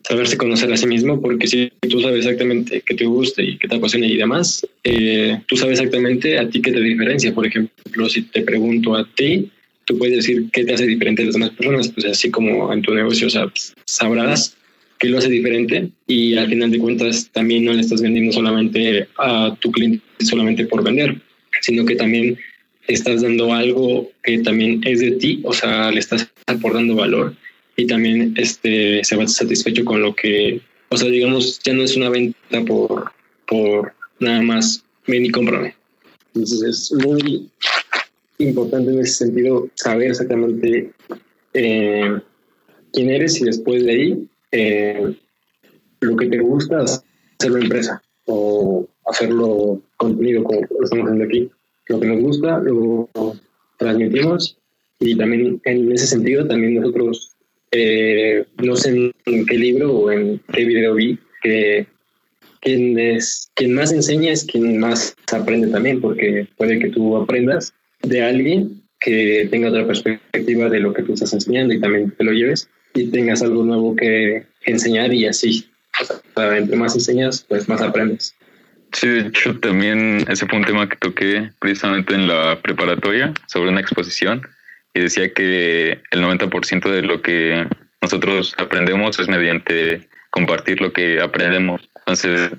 saberse 0.07 0.37
conocer 0.37 0.71
a 0.71 0.77
sí 0.77 0.85
mismo, 0.85 1.21
porque 1.21 1.47
si 1.47 1.71
tú 1.89 2.01
sabes 2.01 2.25
exactamente 2.25 2.81
qué 2.85 2.93
te 2.93 3.05
gusta 3.05 3.41
y 3.41 3.57
qué 3.57 3.67
te 3.67 3.75
apasiona 3.75 4.05
y 4.05 4.17
demás, 4.17 4.67
eh, 4.83 5.39
tú 5.47 5.55
sabes 5.55 5.79
exactamente 5.79 6.37
a 6.37 6.49
ti 6.49 6.61
qué 6.61 6.71
te 6.71 6.81
diferencia. 6.81 7.33
Por 7.33 7.47
ejemplo, 7.47 8.09
si 8.09 8.23
te 8.23 8.41
pregunto 8.41 8.95
a 8.95 9.07
ti, 9.15 9.49
tú 9.85 9.97
puedes 9.97 10.17
decir 10.17 10.49
qué 10.51 10.65
te 10.65 10.73
hace 10.73 10.85
diferente 10.85 11.21
a 11.21 11.25
las 11.25 11.35
demás 11.35 11.51
personas, 11.51 11.89
pues 11.89 12.05
así 12.05 12.29
como 12.29 12.71
en 12.73 12.81
tu 12.81 12.93
negocio, 12.93 13.27
o 13.27 13.49
pues, 13.49 13.73
sabrás 13.85 14.57
qué 15.03 15.09
lo 15.09 15.17
hace 15.17 15.29
diferente 15.29 15.89
y 16.07 16.37
al 16.37 16.47
final 16.47 16.71
de 16.71 16.79
cuentas 16.79 17.29
también 17.33 17.65
no 17.65 17.73
le 17.73 17.81
estás 17.81 18.01
vendiendo 18.01 18.31
solamente 18.31 19.05
a 19.17 19.53
tu 19.59 19.69
cliente 19.69 20.01
solamente 20.21 20.65
por 20.65 20.81
vender, 20.81 21.17
sino 21.59 21.83
que 21.85 21.97
también 21.97 22.39
estás 22.87 23.21
dando 23.21 23.53
algo 23.53 24.09
que 24.23 24.39
también 24.39 24.79
es 24.85 25.01
de 25.01 25.11
ti, 25.11 25.41
o 25.43 25.51
sea, 25.51 25.91
le 25.91 25.99
estás 25.99 26.31
aportando 26.47 26.95
valor 26.95 27.35
y 27.75 27.85
también 27.85 28.33
este, 28.37 29.03
se 29.03 29.17
va 29.17 29.27
satisfecho 29.27 29.83
con 29.83 30.01
lo 30.01 30.15
que, 30.15 30.61
o 30.87 30.95
sea, 30.95 31.09
digamos, 31.09 31.59
ya 31.65 31.73
no 31.73 31.83
es 31.83 31.97
una 31.97 32.07
venta 32.07 32.63
por, 32.65 33.11
por 33.45 33.93
nada 34.21 34.41
más 34.41 34.85
ven 35.05 35.25
y 35.25 35.31
cómprame. 35.31 35.75
Entonces 36.33 36.63
es 36.63 37.05
muy 37.05 37.49
importante 38.37 38.89
en 38.89 38.99
ese 38.99 39.25
sentido 39.25 39.69
saber 39.75 40.11
exactamente 40.11 40.91
eh, 41.53 42.19
quién 42.93 43.09
eres 43.09 43.41
y 43.41 43.43
después 43.43 43.83
de 43.83 43.91
ahí 43.91 44.27
eh, 44.53 45.15
lo 45.99 46.15
que 46.15 46.27
te 46.27 46.39
gusta 46.39 46.83
hacerlo 46.83 47.57
empresa 47.57 48.01
o 48.25 48.87
hacerlo 49.05 49.81
contenido 49.97 50.43
como 50.43 50.61
lo 50.61 50.83
estamos 50.83 51.05
haciendo 51.05 51.25
aquí. 51.25 51.49
Lo 51.87 51.99
que 51.99 52.07
nos 52.07 52.21
gusta 52.21 52.59
lo 52.59 53.09
transmitimos 53.77 54.57
y 54.99 55.17
también 55.17 55.59
en 55.65 55.91
ese 55.91 56.07
sentido 56.07 56.47
también 56.47 56.75
nosotros 56.75 57.35
eh, 57.71 58.45
no 58.61 58.75
sé 58.75 59.11
en 59.25 59.45
qué 59.45 59.57
libro 59.57 59.91
o 59.91 60.11
en 60.11 60.39
qué 60.53 60.65
video 60.65 60.93
vi 60.93 61.17
que 61.41 61.87
quien, 62.61 62.97
es, 62.99 63.49
quien 63.55 63.73
más 63.73 63.91
enseña 63.91 64.31
es 64.31 64.45
quien 64.45 64.77
más 64.77 65.15
aprende 65.33 65.67
también, 65.67 65.99
porque 65.99 66.47
puede 66.55 66.79
que 66.79 66.89
tú 66.89 67.17
aprendas 67.17 67.73
de 68.03 68.21
alguien 68.21 68.83
que 68.99 69.47
tenga 69.49 69.69
otra 69.69 69.85
perspectiva 69.87 70.69
de 70.69 70.79
lo 70.79 70.93
que 70.93 71.03
tú 71.03 71.13
estás 71.13 71.33
enseñando 71.33 71.73
y 71.73 71.81
también 71.81 72.11
te 72.11 72.23
lo 72.23 72.31
lleves 72.31 72.69
y 72.93 73.09
tengas 73.11 73.41
algo 73.41 73.63
nuevo 73.63 73.95
que 73.95 74.45
enseñar 74.65 75.13
y 75.13 75.25
así. 75.25 75.69
entre 76.35 76.75
más 76.75 76.95
enseñas, 76.95 77.45
pues 77.47 77.67
más 77.69 77.81
aprendes. 77.81 78.35
Sí, 78.93 79.07
de 79.07 79.27
hecho 79.27 79.59
también 79.59 80.25
ese 80.29 80.45
fue 80.45 80.59
un 80.59 80.65
tema 80.65 80.87
que 80.87 80.95
toqué 80.97 81.49
precisamente 81.59 82.13
en 82.13 82.27
la 82.27 82.61
preparatoria 82.61 83.33
sobre 83.47 83.71
una 83.71 83.81
exposición 83.81 84.41
y 84.93 84.99
decía 84.99 85.33
que 85.33 85.99
el 86.11 86.23
90% 86.23 86.91
de 86.91 87.01
lo 87.01 87.21
que 87.21 87.65
nosotros 88.01 88.53
aprendemos 88.57 89.19
es 89.19 89.27
mediante 89.27 90.07
compartir 90.29 90.81
lo 90.81 90.93
que 90.93 91.19
aprendemos. 91.21 91.89
Entonces, 91.99 92.51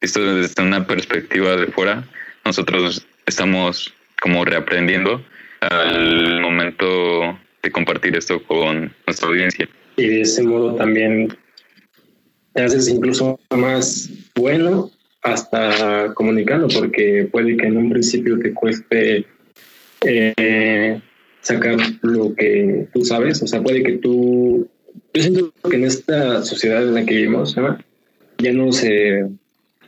esto 0.00 0.36
desde 0.36 0.62
una 0.62 0.86
perspectiva 0.86 1.56
de 1.56 1.66
fuera, 1.66 2.04
nosotros 2.44 3.06
estamos 3.26 3.92
como 4.20 4.44
reaprendiendo 4.44 5.24
al 5.60 6.40
momento 6.40 7.38
de 7.62 7.70
compartir 7.70 8.16
esto 8.16 8.42
con 8.44 8.92
nuestra 9.06 9.28
audiencia. 9.28 9.68
Y 9.96 10.06
de 10.06 10.20
ese 10.22 10.42
modo 10.42 10.74
también 10.76 11.36
te 12.54 12.62
haces 12.62 12.88
incluso 12.88 13.38
más 13.50 14.10
bueno 14.34 14.90
hasta 15.22 16.12
comunicando, 16.14 16.68
porque 16.68 17.28
puede 17.30 17.56
que 17.56 17.66
en 17.66 17.76
un 17.76 17.90
principio 17.90 18.38
te 18.38 18.54
cueste 18.54 19.26
eh, 20.06 21.00
sacar 21.42 21.76
lo 22.02 22.34
que 22.34 22.88
tú 22.92 23.04
sabes, 23.04 23.42
o 23.42 23.46
sea, 23.46 23.62
puede 23.62 23.82
que 23.82 23.98
tú, 23.98 24.68
yo 25.12 25.22
siento 25.22 25.52
que 25.68 25.76
en 25.76 25.84
esta 25.84 26.42
sociedad 26.42 26.82
en 26.82 26.94
la 26.94 27.04
que 27.04 27.14
vivimos, 27.14 27.54
ya 28.38 28.52
no 28.52 28.72
se, 28.72 29.24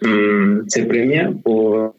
mm, 0.02 0.68
se 0.68 0.84
premia 0.84 1.32
por 1.42 1.94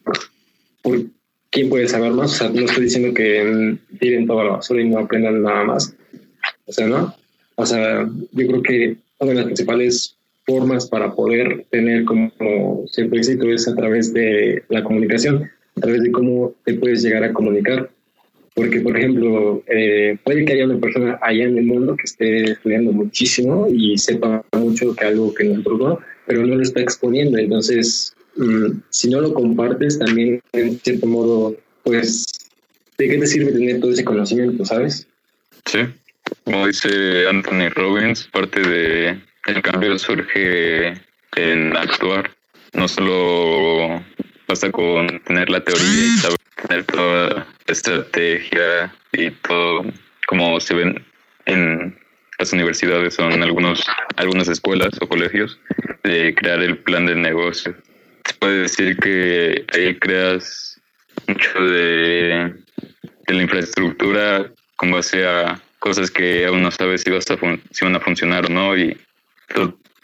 quién 1.53 1.69
puede 1.69 1.87
saber 1.87 2.11
más. 2.11 2.33
O 2.33 2.35
sea, 2.35 2.49
no 2.49 2.65
estoy 2.65 2.85
diciendo 2.85 3.13
que 3.13 3.77
tiren 3.99 4.27
toda 4.27 4.43
la 4.43 4.51
basura 4.53 4.81
y 4.81 4.89
no 4.89 4.99
aprendan 4.99 5.41
nada 5.41 5.63
más. 5.63 5.95
O 6.65 6.73
sea, 6.73 6.87
¿no? 6.87 7.15
O 7.55 7.65
sea, 7.65 8.09
yo 8.31 8.47
creo 8.47 8.63
que 8.63 8.95
una 9.19 9.31
de 9.31 9.35
las 9.35 9.45
principales 9.45 10.17
formas 10.45 10.89
para 10.89 11.13
poder 11.13 11.65
tener 11.69 12.03
como 12.03 12.83
siempre 12.87 13.19
éxito 13.19 13.49
es 13.49 13.67
a 13.67 13.75
través 13.75 14.13
de 14.13 14.63
la 14.67 14.83
comunicación, 14.83 15.49
a 15.77 15.81
través 15.81 16.03
de 16.03 16.11
cómo 16.11 16.53
te 16.65 16.73
puedes 16.73 17.03
llegar 17.03 17.23
a 17.23 17.31
comunicar. 17.31 17.89
Porque, 18.55 18.81
por 18.81 18.97
ejemplo, 18.97 19.63
eh, 19.67 20.17
puede 20.23 20.45
que 20.45 20.53
haya 20.53 20.65
una 20.65 20.79
persona 20.79 21.17
allá 21.21 21.45
en 21.45 21.57
el 21.57 21.65
mundo 21.65 21.95
que 21.95 22.03
esté 22.03 22.51
estudiando 22.51 22.91
muchísimo 22.91 23.67
y 23.67 23.97
sepa 23.97 24.45
mucho 24.57 24.95
que 24.95 25.05
algo 25.05 25.33
que 25.33 25.43
nosotros 25.45 25.79
no, 25.79 25.99
pero 26.27 26.45
no 26.45 26.55
lo 26.55 26.61
está 26.61 26.81
exponiendo. 26.81 27.39
Entonces, 27.39 28.15
Mm, 28.35 28.81
si 28.89 29.09
no 29.09 29.21
lo 29.21 29.33
compartes, 29.33 29.99
también 29.99 30.41
en 30.53 30.79
cierto 30.79 31.05
modo, 31.05 31.55
pues 31.83 32.25
¿de 32.97 33.09
qué 33.09 33.17
te 33.17 33.27
sirve 33.27 33.51
tener 33.51 33.79
todo 33.79 33.91
ese 33.91 34.03
conocimiento, 34.03 34.65
sabes? 34.65 35.07
Sí, 35.65 35.79
como 36.43 36.67
dice 36.67 37.27
Anthony 37.27 37.69
Robbins, 37.75 38.27
parte 38.31 38.61
de 38.61 39.21
el 39.45 39.61
cambio 39.61 39.97
surge 39.99 40.93
en 41.35 41.77
actuar. 41.77 42.31
No 42.73 42.87
solo 42.87 44.03
basta 44.47 44.71
con 44.71 45.19
tener 45.25 45.49
la 45.49 45.63
teoría 45.63 46.05
y 46.05 46.17
saber 46.17 46.37
tener 46.67 46.85
toda 46.85 47.29
la 47.29 47.47
estrategia 47.67 48.93
y 49.11 49.31
todo 49.31 49.85
como 50.27 50.59
se 50.59 50.73
ven 50.73 51.05
en 51.45 51.97
las 52.39 52.51
universidades 52.53 53.19
o 53.19 53.29
en 53.29 53.43
algunos, 53.43 53.83
algunas 54.15 54.47
escuelas 54.47 54.89
o 55.01 55.07
colegios 55.07 55.59
de 56.03 56.33
crear 56.33 56.61
el 56.61 56.77
plan 56.79 57.05
de 57.05 57.15
negocio. 57.15 57.75
Se 58.25 58.33
puede 58.35 58.61
decir 58.61 58.97
que 58.97 59.65
ahí 59.73 59.95
creas 59.95 60.79
mucho 61.27 61.59
de, 61.59 62.53
de 63.27 63.33
la 63.33 63.41
infraestructura 63.41 64.51
con 64.75 64.91
base 64.91 65.25
a 65.25 65.61
cosas 65.79 66.09
que 66.09 66.45
aún 66.45 66.63
no 66.63 66.71
sabes 66.71 67.01
si, 67.01 67.09
vas 67.09 67.29
a 67.29 67.37
si 67.71 67.85
van 67.85 67.95
a 67.95 67.99
funcionar 67.99 68.45
o 68.45 68.49
no 68.49 68.77
y 68.77 68.95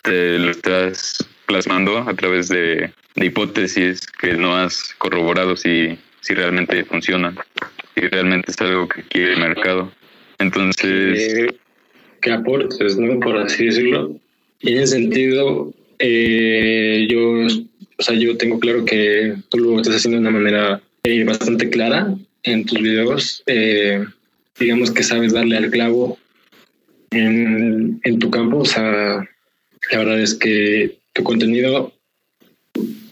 te 0.02 0.38
lo 0.38 0.52
estás 0.52 1.26
plasmando 1.46 2.00
a 2.00 2.14
través 2.14 2.50
de, 2.50 2.92
hipótesis 3.16 4.06
que 4.08 4.34
no 4.34 4.56
has 4.56 4.94
corroborado 4.98 5.56
si, 5.56 5.98
si 6.22 6.34
realmente 6.34 6.86
funcionan, 6.86 7.38
si 7.96 8.02
realmente 8.02 8.52
es 8.52 8.62
algo 8.62 8.88
que 8.88 9.04
quiere 9.04 9.34
el 9.34 9.40
mercado. 9.40 9.92
Entonces... 10.38 11.54
que 12.22 12.32
aportes, 12.32 12.98
¿no? 12.98 13.20
Por 13.20 13.38
así 13.38 13.66
decirlo. 13.66 14.16
Y 14.62 14.74
en 14.74 14.84
ese 14.84 14.98
sentido, 14.98 15.74
eh, 16.00 17.08
yo, 17.10 17.48
o 18.00 18.04
sea, 18.04 18.16
yo 18.16 18.38
tengo 18.38 18.60
claro 18.60 18.86
que 18.86 19.36
tú 19.50 19.58
lo 19.58 19.80
estás 19.80 19.98
haciendo 19.98 20.18
de 20.18 20.28
una 20.28 20.40
manera 20.40 20.82
eh, 21.04 21.24
bastante 21.26 21.70
clara 21.70 22.16
en 22.44 22.66
tus 22.66 22.80
videos. 22.82 23.44
Eh, 23.46 24.06
digamos 24.58 24.92
que 24.92 25.04
sabes 25.04 25.34
darle 25.34 25.58
al 25.58 25.70
clavo 25.70 26.18
en, 27.12 28.00
tu 28.20 28.32
campo. 28.32 28.60
O 28.60 28.66
sea, 28.66 29.28
la 29.92 29.98
verdad 29.98 30.22
es 30.22 30.34
que 30.34 30.98
tu 31.14 31.24
contenido 31.24 31.94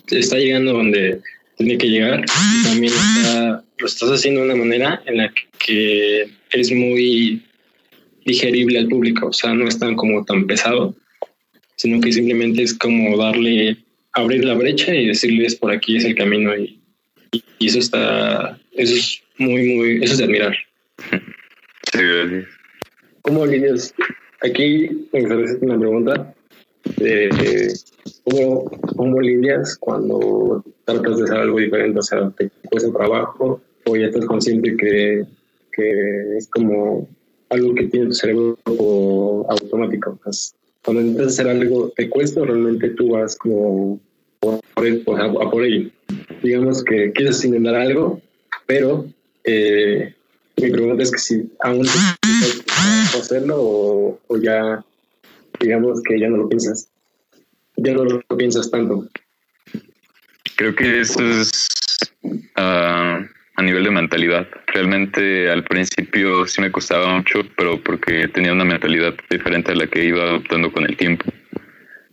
está 0.10 0.38
llegando 0.38 0.74
donde 0.74 1.20
tiene 1.58 1.78
que 1.78 1.90
llegar. 1.90 2.24
También 2.64 2.94
lo 3.78 3.86
estás 3.86 4.10
haciendo 4.10 4.42
de 4.42 4.48
una 4.48 4.56
manera 4.56 5.04
en 5.06 5.18
la 5.18 5.34
que 5.60 6.30
es 6.52 6.72
muy 6.72 7.44
digerible 8.26 8.80
al 8.80 8.88
público. 8.88 9.28
O 9.28 9.34
sea, 9.34 9.54
no 9.54 9.68
es 9.68 9.78
tan 9.78 9.96
como 9.96 10.24
tan 10.24 10.48
pesado, 10.48 10.96
sino 11.76 12.00
que 12.00 12.14
simplemente 12.14 12.64
es 12.64 12.74
como 12.74 13.18
darle, 13.18 13.78
abrir 14.18 14.44
la 14.44 14.56
brecha 14.56 14.94
y 14.94 15.08
decirles 15.08 15.56
por 15.56 15.72
aquí 15.72 15.98
es 15.98 16.06
el 16.06 16.16
camino. 16.16 16.56
Y, 16.58 16.80
y 17.60 17.68
eso 17.68 17.80
está, 17.80 18.60
eso 18.74 18.96
es 18.96 19.22
muy, 19.38 19.76
muy, 19.76 20.04
eso 20.04 20.14
es 20.14 20.18
de 20.18 20.24
admirar. 20.26 20.56
Sí, 21.94 22.00
gracias. 22.00 22.46
¿Cómo 23.22 23.46
lidias? 23.46 23.94
Aquí 24.42 25.08
me 25.14 25.24
una 25.62 25.80
pregunta. 25.80 26.36
De, 26.98 27.74
¿cómo, 28.26 28.66
¿Cómo 28.96 29.22
lidias 29.22 29.78
cuando 29.78 30.64
tratas 30.84 31.18
de 31.18 31.24
hacer 31.24 31.38
algo 31.38 31.60
diferente? 31.60 32.00
O 32.00 32.02
sea, 32.02 32.30
te 32.32 32.50
cuesta 32.70 32.92
trabajo 32.92 33.62
o 33.86 33.96
ya 33.96 34.08
estás 34.08 34.26
consciente 34.26 34.76
que, 34.76 35.26
que 35.72 36.38
es 36.38 36.48
como 36.50 37.08
algo 37.50 37.74
que 37.74 37.86
tiene 37.86 38.08
tu 38.08 38.14
cerebro 38.14 38.58
automático. 38.66 40.20
cuando 40.84 41.02
intentas 41.02 41.34
hacer 41.34 41.48
algo, 41.48 41.90
¿te 41.96 42.10
cuesta 42.10 42.42
o 42.42 42.46
realmente 42.46 42.90
tú 42.90 43.12
vas 43.12 43.36
como 43.38 44.00
por, 45.04 45.22
a, 45.22 45.50
por 45.50 45.64
ello? 45.64 45.90
Digamos 46.42 46.84
que 46.84 47.12
quieres 47.14 47.44
intentar 47.44 47.76
algo, 47.76 48.22
pero 48.66 49.08
eh, 49.44 50.14
mi 50.58 50.72
pregunta 50.72 51.04
es 51.04 51.12
que 51.12 51.20
si 51.20 51.50
aún 51.62 51.86
hacerlo 53.18 53.56
o, 53.58 54.20
o, 54.28 54.38
ya, 54.38 54.84
digamos 55.60 56.02
que 56.04 56.20
ya 56.20 56.30
no 56.30 56.38
lo 56.38 56.50
piensas, 56.50 56.90
ya 57.78 57.94
no 57.94 58.04
lo 58.06 58.22
piensas 58.38 58.70
tanto. 58.70 59.08
Creo 60.56 60.76
que 60.76 61.02
eso 61.02 61.22
es 61.22 61.68
uh, 62.24 63.24
a 63.56 63.64
nivel 63.64 63.84
de 63.84 63.92
mentalidad. 63.92 64.48
Realmente 64.68 65.50
al 65.50 65.64
principio 65.64 66.48
sí 66.48 66.62
me 66.62 66.72
costaba 66.72 67.16
mucho, 67.16 67.42
pero 67.56 67.82
porque 67.84 68.28
tenía 68.28 68.54
una 68.54 68.66
mentalidad 68.66 69.14
diferente 69.30 69.72
a 69.72 69.76
la 69.76 69.88
que 69.88 70.06
iba 70.06 70.24
adoptando 70.24 70.72
con 70.72 70.86
el 70.86 70.98
tiempo. 70.98 71.26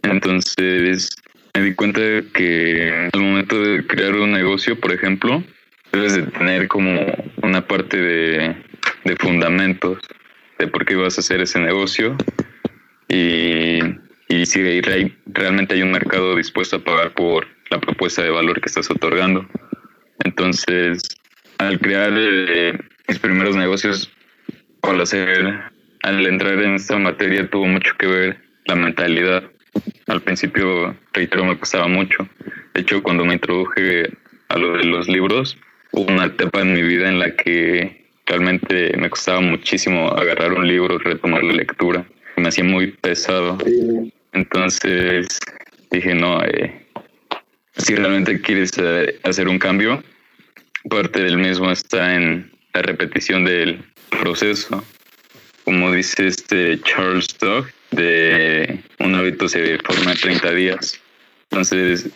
Entonces 0.02 1.08
me 1.54 1.62
di 1.62 1.74
cuenta 1.74 2.00
de 2.00 2.24
que 2.32 3.08
al 3.12 3.20
momento 3.20 3.62
de 3.62 3.86
crear 3.86 4.14
un 4.14 4.32
negocio, 4.32 4.78
por 4.78 4.92
ejemplo, 4.92 5.42
debes 5.92 6.16
de 6.16 6.22
tener 6.22 6.68
como 6.68 7.00
una 7.42 7.66
parte 7.66 7.96
de, 7.96 8.56
fundamentos 9.18 9.98
de 10.58 10.66
por 10.66 10.84
qué 10.84 10.96
vas 10.96 11.16
a 11.16 11.20
hacer 11.20 11.40
ese 11.40 11.60
negocio 11.60 12.16
y, 13.08 13.80
si 14.46 14.80
realmente 15.26 15.74
hay 15.74 15.82
un 15.82 15.92
mercado 15.92 16.36
dispuesto 16.36 16.76
a 16.76 16.84
pagar 16.84 17.14
por 17.14 17.46
la 17.70 17.80
propuesta 17.80 18.22
de 18.22 18.30
valor 18.30 18.60
que 18.60 18.66
estás 18.66 18.90
otorgando. 18.90 19.48
Entonces, 20.22 21.02
al 21.58 21.78
crear 21.80 22.12
eh, 22.14 22.78
mis 23.08 23.18
primeros 23.20 23.56
negocios, 23.56 24.12
al 24.82 25.00
hacer, 25.00 25.62
al 26.02 26.26
entrar 26.26 26.60
en 26.60 26.74
esta 26.74 26.98
materia 26.98 27.48
tuvo 27.48 27.66
mucho 27.66 27.94
que 27.96 28.06
ver 28.06 28.38
la 28.66 28.74
mentalidad. 28.74 29.44
Al 30.06 30.22
principio, 30.22 30.96
reitero, 31.12 31.44
me 31.44 31.58
costaba 31.58 31.88
mucho. 31.88 32.28
De 32.74 32.82
hecho, 32.82 33.02
cuando 33.02 33.24
me 33.24 33.34
introduje 33.34 34.10
a 34.48 34.58
lo 34.58 34.76
de 34.76 34.84
los 34.84 35.08
libros, 35.08 35.56
hubo 35.92 36.12
una 36.12 36.26
etapa 36.26 36.60
en 36.60 36.74
mi 36.74 36.82
vida 36.82 37.08
en 37.08 37.18
la 37.18 37.34
que 37.34 38.04
realmente 38.26 38.96
me 38.96 39.10
costaba 39.10 39.40
muchísimo 39.40 40.08
agarrar 40.10 40.52
un 40.52 40.66
libro, 40.66 40.98
retomar 40.98 41.42
la 41.42 41.54
lectura. 41.54 42.06
Me 42.36 42.48
hacía 42.48 42.64
muy 42.64 42.88
pesado. 42.88 43.58
Entonces 44.32 45.38
dije, 45.90 46.14
no, 46.14 46.42
eh, 46.42 46.84
si 47.76 47.94
realmente 47.94 48.40
quieres 48.40 48.72
eh, 48.78 49.20
hacer 49.22 49.48
un 49.48 49.58
cambio, 49.58 50.02
parte 50.88 51.22
del 51.22 51.38
mismo 51.38 51.70
está 51.70 52.14
en 52.14 52.52
la 52.72 52.82
repetición 52.82 53.44
del 53.44 53.84
proceso. 54.10 54.84
Como 55.64 55.92
dice 55.92 56.26
este 56.26 56.78
Charles 56.80 57.26
Dog, 57.40 57.66
de 57.90 58.80
un 58.98 59.14
hábito 59.14 59.48
se 59.48 59.78
forma 59.78 60.12
en 60.12 60.18
30 60.18 60.54
días. 60.54 61.00
Entonces, 61.50 62.10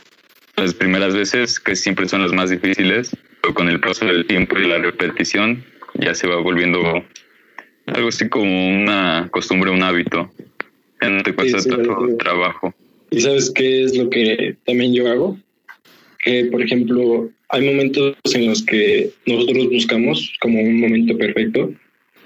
las 0.57 0.75
primeras 0.75 1.15
veces, 1.15 1.61
que 1.61 1.77
siempre 1.77 2.09
son 2.09 2.23
las 2.23 2.33
más 2.33 2.51
difíciles, 2.51 3.17
pero 3.41 3.55
con 3.55 3.69
el 3.69 3.81
paso 3.81 4.05
del 4.05 4.27
tiempo 4.27 4.59
y 4.59 4.67
la 4.67 4.79
repetición, 4.79 5.65
ya 5.95 6.15
se 6.15 6.27
va 6.27 6.37
volviendo 6.37 7.05
algo 7.87 8.09
así 8.09 8.29
como 8.29 8.69
una 8.69 9.29
costumbre, 9.31 9.71
un 9.71 9.83
hábito. 9.83 10.31
Ya 11.01 11.09
no 11.09 11.23
te 11.23 11.33
cuesta 11.33 11.63
tanto 11.63 12.17
trabajo. 12.19 12.75
¿Y 13.11 13.21
sabes 13.21 13.51
qué 13.51 13.85
es 13.85 13.97
lo 13.97 14.11
que 14.11 14.57
también 14.67 14.93
yo 14.93 15.09
hago? 15.11 15.39
Que, 16.23 16.47
por 16.47 16.61
ejemplo, 16.61 17.31
hay 17.51 17.65
momentos 17.65 18.17
en 18.35 18.47
los 18.49 18.63
que 18.63 19.11
nosotros 19.27 19.71
buscamos 19.71 20.35
como 20.41 20.61
un 20.61 20.81
momento 20.81 21.17
perfecto, 21.17 21.73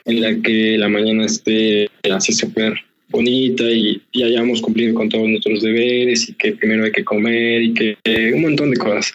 en 0.05 0.21
la 0.21 0.41
que 0.43 0.77
la 0.79 0.89
mañana 0.89 1.27
esté 1.27 1.89
así 2.11 2.33
súper 2.33 2.75
bonita 3.09 3.65
y, 3.65 4.01
y, 4.13 4.23
hayamos 4.23 4.63
cumplido 4.63 4.95
con 4.95 5.09
todos 5.09 5.29
nuestros 5.29 5.63
deberes 5.63 6.29
y 6.29 6.35
que 6.35 6.53
primero 6.53 6.85
hay 6.85 6.93
que 6.93 7.05
comer 7.05 7.63
y 7.63 7.75
que 7.75 7.97
un 8.35 8.43
montón 8.43 8.71
de 8.71 8.79
cosas. 8.79 9.13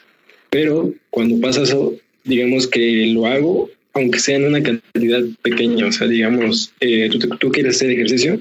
Pero 0.49 0.93
cuando 1.09 1.39
pasa 1.41 1.63
eso, 1.63 1.95
digamos 2.23 2.67
que 2.67 3.07
lo 3.07 3.25
hago, 3.25 3.69
aunque 3.93 4.19
sea 4.19 4.37
en 4.37 4.45
una 4.45 4.61
cantidad 4.61 5.23
pequeña, 5.41 5.87
o 5.87 5.91
sea, 5.91 6.07
digamos, 6.07 6.71
eh, 6.79 7.09
tú, 7.09 7.19
tú 7.37 7.51
quieres 7.51 7.75
hacer 7.75 7.89
ejercicio 7.89 8.39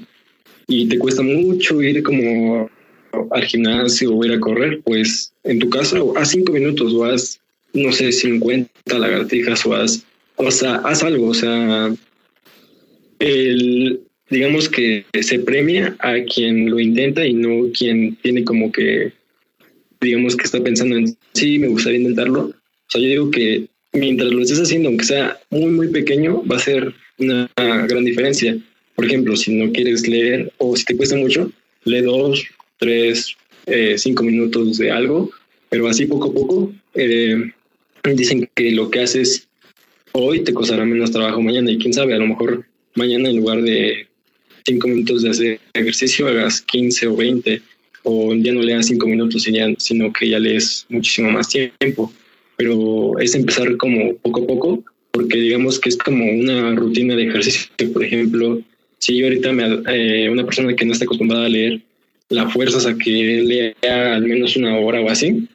y 0.67 0.87
te 0.87 0.99
cuesta 0.99 1.23
mucho 1.23 1.81
ir 1.81 2.03
como 2.03 2.69
al 3.31 3.45
gimnasio 3.45 4.13
o 4.13 4.25
ir 4.25 4.33
a 4.33 4.39
correr, 4.39 4.79
pues 4.83 5.33
en 5.43 5.59
tu 5.59 5.69
caso, 5.69 6.13
haz 6.15 6.29
cinco 6.29 6.53
minutos 6.53 6.93
o 6.93 7.05
haz 7.05 7.39
no 7.73 7.91
sé, 7.91 8.11
50 8.11 8.97
lagartijas 8.97 9.65
o 9.65 9.75
haz, 9.75 10.03
o 10.35 10.51
sea, 10.51 10.75
haz 10.77 11.03
algo, 11.03 11.27
o 11.27 11.33
sea, 11.33 11.93
el, 13.19 14.01
digamos 14.29 14.69
que 14.69 15.05
se 15.21 15.39
premia 15.39 15.95
a 15.99 16.15
quien 16.23 16.69
lo 16.69 16.79
intenta 16.79 17.25
y 17.25 17.33
no 17.33 17.71
quien 17.71 18.15
tiene 18.17 18.43
como 18.43 18.71
que, 18.71 19.11
digamos 20.01 20.35
que 20.35 20.45
está 20.45 20.61
pensando 20.61 20.95
en, 20.95 21.17
sí, 21.33 21.59
me 21.59 21.67
gustaría 21.67 21.99
intentarlo. 21.99 22.41
O 22.41 22.89
sea, 22.89 23.01
yo 23.01 23.07
digo 23.07 23.31
que 23.31 23.67
mientras 23.93 24.31
lo 24.31 24.41
estés 24.41 24.61
haciendo, 24.61 24.89
aunque 24.89 25.05
sea 25.05 25.37
muy, 25.49 25.71
muy 25.71 25.87
pequeño, 25.89 26.43
va 26.45 26.57
a 26.57 26.59
ser 26.59 26.93
una 27.17 27.49
gran 27.55 28.05
diferencia. 28.05 28.57
Por 28.95 29.05
ejemplo, 29.05 29.35
si 29.35 29.53
no 29.53 29.71
quieres 29.71 30.07
leer 30.07 30.51
o 30.57 30.75
si 30.75 30.85
te 30.85 30.95
cuesta 30.95 31.15
mucho, 31.15 31.51
lee 31.83 32.01
dos, 32.01 32.45
tres, 32.77 33.35
eh, 33.65 33.95
cinco 33.97 34.23
minutos 34.23 34.77
de 34.77 34.91
algo, 34.91 35.29
pero 35.69 35.87
así 35.87 36.05
poco 36.05 36.29
a 36.29 36.33
poco 36.33 36.73
eh, 36.93 37.51
dicen 38.03 38.49
que 38.55 38.71
lo 38.71 38.89
que 38.89 39.01
haces 39.01 39.47
hoy 40.13 40.43
te 40.43 40.53
costará 40.53 40.85
menos 40.85 41.11
trabajo 41.11 41.41
mañana 41.41 41.71
y 41.71 41.77
quién 41.77 41.93
sabe, 41.93 42.13
a 42.13 42.17
lo 42.17 42.27
mejor 42.27 42.65
mañana 42.97 43.29
en 43.29 43.37
lugar 43.37 43.61
de 43.61 44.07
cinco 44.65 44.87
minutos 44.87 45.23
de 45.23 45.29
hacer 45.29 45.59
ejercicio 45.73 46.27
hagas 46.27 46.61
15 46.61 47.07
o 47.07 47.15
20 47.15 47.61
o 48.03 48.33
ya 48.35 48.51
no 48.53 48.61
leas 48.61 48.87
cinco 48.87 49.07
minutos 49.07 49.47
sino 49.77 50.11
que 50.11 50.29
ya 50.29 50.39
lees 50.39 50.85
muchísimo 50.89 51.31
más 51.31 51.49
tiempo. 51.49 52.11
Pero 52.57 53.17
es 53.19 53.35
empezar 53.35 53.77
como 53.77 54.15
poco 54.15 54.43
a 54.43 54.47
poco 54.47 54.83
porque 55.11 55.37
digamos 55.37 55.79
que 55.79 55.89
es 55.89 55.97
como 55.97 56.25
una 56.25 56.75
rutina 56.75 57.15
de 57.15 57.27
ejercicio. 57.27 57.69
Por 57.93 58.03
ejemplo, 58.03 58.61
si 58.99 59.17
yo 59.17 59.25
ahorita 59.27 59.51
me, 59.51 59.81
eh, 59.87 60.29
una 60.29 60.45
persona 60.45 60.75
que 60.75 60.85
no 60.85 60.93
está 60.93 61.05
acostumbrada 61.05 61.45
a 61.45 61.49
leer, 61.49 61.81
la 62.29 62.49
fuerzas 62.49 62.85
a 62.85 62.97
que 62.97 63.73
lea 63.81 64.15
al 64.15 64.23
menos 64.23 64.55
una 64.57 64.77
hora 64.77 65.01
o 65.01 65.09
así, 65.09 65.47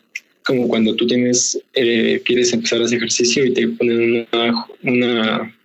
como 0.45 0.69
cuando 0.69 0.95
tú 0.95 1.07
tienes, 1.07 1.61
eh, 1.75 2.21
quieres 2.25 2.53
empezar 2.53 2.81
a 2.81 2.85
hacer 2.85 2.99
ejercicio 2.99 3.45
y 3.45 3.53
te 3.53 3.69
ponen 3.69 4.27
una, 4.33 4.67
una, 4.83 5.57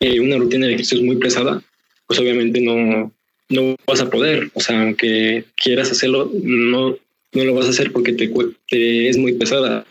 una 0.00 0.36
rutina 0.36 0.66
de 0.66 0.74
ejercicios 0.74 1.02
muy 1.02 1.16
pesada, 1.16 1.62
pues 2.06 2.18
obviamente 2.18 2.60
no, 2.60 3.12
no 3.48 3.76
vas 3.86 4.00
a 4.00 4.10
poder. 4.10 4.50
O 4.54 4.60
sea, 4.60 4.82
aunque 4.82 5.44
quieras 5.56 5.90
hacerlo, 5.90 6.30
no, 6.42 6.96
no 7.32 7.44
lo 7.44 7.54
vas 7.54 7.66
a 7.66 7.70
hacer 7.70 7.92
porque 7.92 8.12
te, 8.12 8.30
te 8.68 9.08
es 9.08 9.16
muy 9.16 9.32
pesada. 9.34 9.86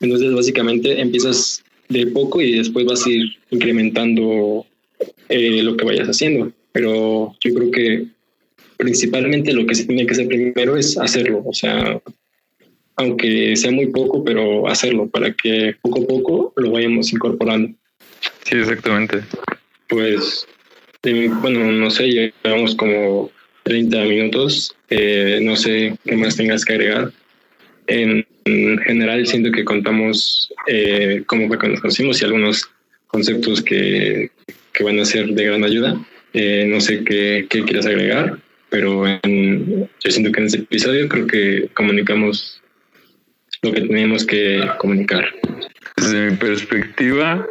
Entonces, 0.00 0.34
básicamente 0.34 1.00
empiezas 1.00 1.62
de 1.88 2.06
poco 2.06 2.40
y 2.40 2.52
después 2.52 2.86
vas 2.86 3.04
a 3.06 3.10
ir 3.10 3.36
incrementando 3.50 4.66
eh, 5.28 5.62
lo 5.62 5.76
que 5.76 5.84
vayas 5.84 6.08
haciendo. 6.08 6.52
Pero 6.72 7.34
yo 7.40 7.54
creo 7.54 7.70
que 7.70 8.06
principalmente 8.76 9.52
lo 9.52 9.66
que 9.66 9.74
se 9.74 9.84
tiene 9.84 10.06
que 10.06 10.12
hacer 10.12 10.26
primero 10.26 10.76
es 10.76 10.96
hacerlo. 10.98 11.42
O 11.44 11.52
sea, 11.52 12.00
aunque 12.96 13.56
sea 13.56 13.70
muy 13.70 13.86
poco, 13.88 14.24
pero 14.24 14.68
hacerlo 14.68 15.08
para 15.08 15.32
que 15.34 15.74
poco 15.82 16.02
a 16.02 16.06
poco 16.06 16.52
lo 16.56 16.70
vayamos 16.70 17.12
incorporando. 17.12 17.74
Sí, 18.44 18.56
exactamente. 18.56 19.22
Pues, 19.88 20.46
bueno, 21.02 21.72
no 21.72 21.90
sé, 21.90 22.32
llevamos 22.44 22.74
como 22.74 23.30
30 23.64 24.04
minutos. 24.04 24.74
Eh, 24.88 25.40
no 25.42 25.56
sé 25.56 25.96
qué 26.04 26.16
más 26.16 26.36
tengas 26.36 26.64
que 26.64 26.74
agregar. 26.74 27.12
En, 27.86 28.26
general, 28.84 29.26
siento 29.26 29.52
que 29.52 29.64
contamos 29.64 30.52
eh, 30.66 31.22
cómo 31.26 31.46
fue 31.46 31.58
que 31.58 31.68
nos 31.68 31.80
conocimos 31.80 32.20
y 32.20 32.24
algunos 32.24 32.68
conceptos 33.06 33.62
que, 33.62 34.30
que 34.72 34.84
van 34.84 34.98
a 34.98 35.04
ser 35.04 35.28
de 35.28 35.44
gran 35.44 35.62
ayuda. 35.62 36.00
Eh, 36.32 36.66
no 36.68 36.80
sé 36.80 37.04
qué, 37.04 37.46
qué 37.48 37.64
quieras 37.64 37.86
agregar, 37.86 38.38
pero 38.68 39.04
yo 39.22 40.10
siento 40.10 40.32
que 40.32 40.40
en 40.40 40.46
este 40.46 40.58
episodio 40.58 41.08
creo 41.08 41.26
que 41.26 41.68
comunicamos 41.74 42.60
lo 43.62 43.72
que 43.72 43.82
teníamos 43.82 44.24
que 44.24 44.68
comunicar. 44.78 45.24
Desde 45.96 46.30
mi 46.30 46.36
perspectiva, 46.36 47.46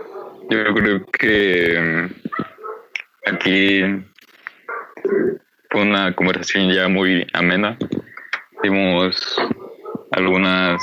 yo 0.50 0.74
creo 0.74 1.06
que 1.06 1.80
mm, 1.80 3.30
aquí 3.30 3.84
fue 5.70 5.82
una 5.82 6.16
conversación 6.16 6.72
ya 6.72 6.88
muy 6.88 7.28
amena. 7.34 7.78
Dimos 8.64 9.38
algunas 10.12 10.82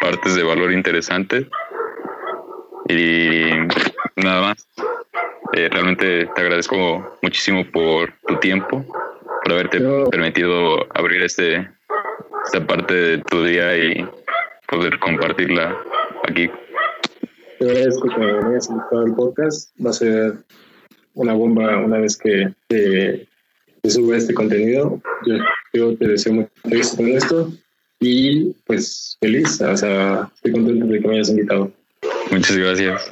partes 0.00 0.36
de 0.36 0.44
valor 0.44 0.72
interesantes 0.72 1.46
y 2.88 3.50
nada 4.16 4.40
más. 4.40 4.68
Eh, 5.54 5.68
realmente 5.70 6.26
te 6.34 6.40
agradezco 6.40 7.18
muchísimo 7.20 7.64
por 7.70 8.14
tu 8.26 8.36
tiempo, 8.36 8.86
por 9.44 9.52
haberte 9.52 9.80
permitido 10.10 10.86
abrir 10.94 11.22
este 11.22 11.68
esta 12.46 12.66
parte 12.66 12.94
de 12.94 13.18
tu 13.18 13.44
día 13.44 13.76
y 13.76 14.08
poder 14.66 14.98
compartirla 14.98 15.76
aquí. 16.28 16.50
Te 17.62 17.70
agradezco 17.70 18.08
que 18.08 18.18
me 18.18 18.26
hayas 18.26 18.68
invitado 18.68 19.02
al 19.02 19.14
podcast. 19.14 19.70
Va 19.80 19.90
a 19.90 19.92
ser 19.92 20.34
una 21.14 21.32
bomba 21.32 21.78
una 21.78 21.98
vez 21.98 22.16
que 22.16 22.52
te, 22.66 23.28
suba 23.88 24.16
este 24.16 24.34
contenido. 24.34 25.00
Yo, 25.72 25.96
te 25.96 26.08
deseo 26.08 26.32
mucho 26.32 26.50
éxito 26.64 27.02
en 27.04 27.08
esto 27.16 27.52
y 28.00 28.52
pues 28.66 29.16
feliz. 29.20 29.60
O 29.60 29.76
sea, 29.76 30.28
estoy 30.34 30.50
contento 30.50 30.86
de 30.86 31.00
que 31.00 31.06
me 31.06 31.14
hayas 31.14 31.28
invitado. 31.28 31.70
Muchas 32.32 32.56
gracias. 32.56 33.08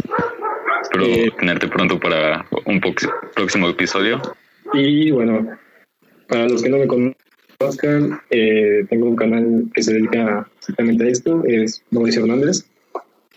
Espero 0.83 1.05
eh, 1.05 1.33
tenerte 1.39 1.69
pronto 1.69 2.01
para 2.01 2.45
un 2.67 2.81
próximo 3.37 3.69
episodio. 3.69 4.21
Y 4.75 5.13
bueno, 5.13 5.47
para 6.27 6.49
los 6.49 6.61
que 6.61 6.71
no 6.71 6.79
me 6.79 6.89
conocen, 6.89 7.17
Oscar, 7.61 8.03
eh, 8.31 8.85
tengo 8.91 9.11
un 9.11 9.17
canal 9.17 9.71
que 9.73 9.83
se 9.85 9.93
dedica 9.93 10.51
exactamente 10.59 11.05
a 11.05 11.09
esto, 11.09 11.45
es 11.45 11.85
Mauricio 11.93 12.23
Hernández. 12.23 12.65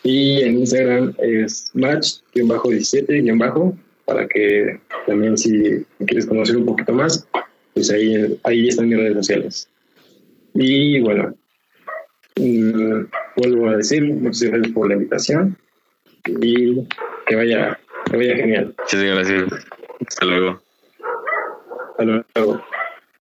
Y 0.04 0.42
en 0.42 0.60
Instagram 0.60 1.14
es 1.20 1.72
match-17- 1.74 3.78
para 4.06 4.28
que 4.28 4.80
también 5.08 5.38
si 5.38 5.86
quieres 6.06 6.26
conocer 6.26 6.58
un 6.58 6.66
poquito 6.66 6.94
más, 6.94 7.26
pues 7.74 7.90
ahí, 7.90 8.38
ahí 8.44 8.68
están 8.68 8.90
mis 8.90 8.98
redes 8.98 9.16
sociales. 9.16 9.70
Y 10.54 11.00
bueno, 11.02 11.34
mm, 12.36 13.06
vuelvo 13.38 13.70
a 13.70 13.78
decir, 13.78 14.04
muchas 14.04 14.44
gracias 14.44 14.74
por 14.74 14.90
la 14.90 14.96
invitación 14.96 15.58
y 16.26 16.86
que 17.26 17.36
vaya, 17.36 17.80
que 18.10 18.18
vaya 18.18 18.36
genial. 18.36 18.76
Muchas 18.78 19.04
gracias. 19.04 19.44
Hasta 20.08 20.26
luego. 20.26 20.62
Hasta 21.92 22.04
luego. 22.04 22.64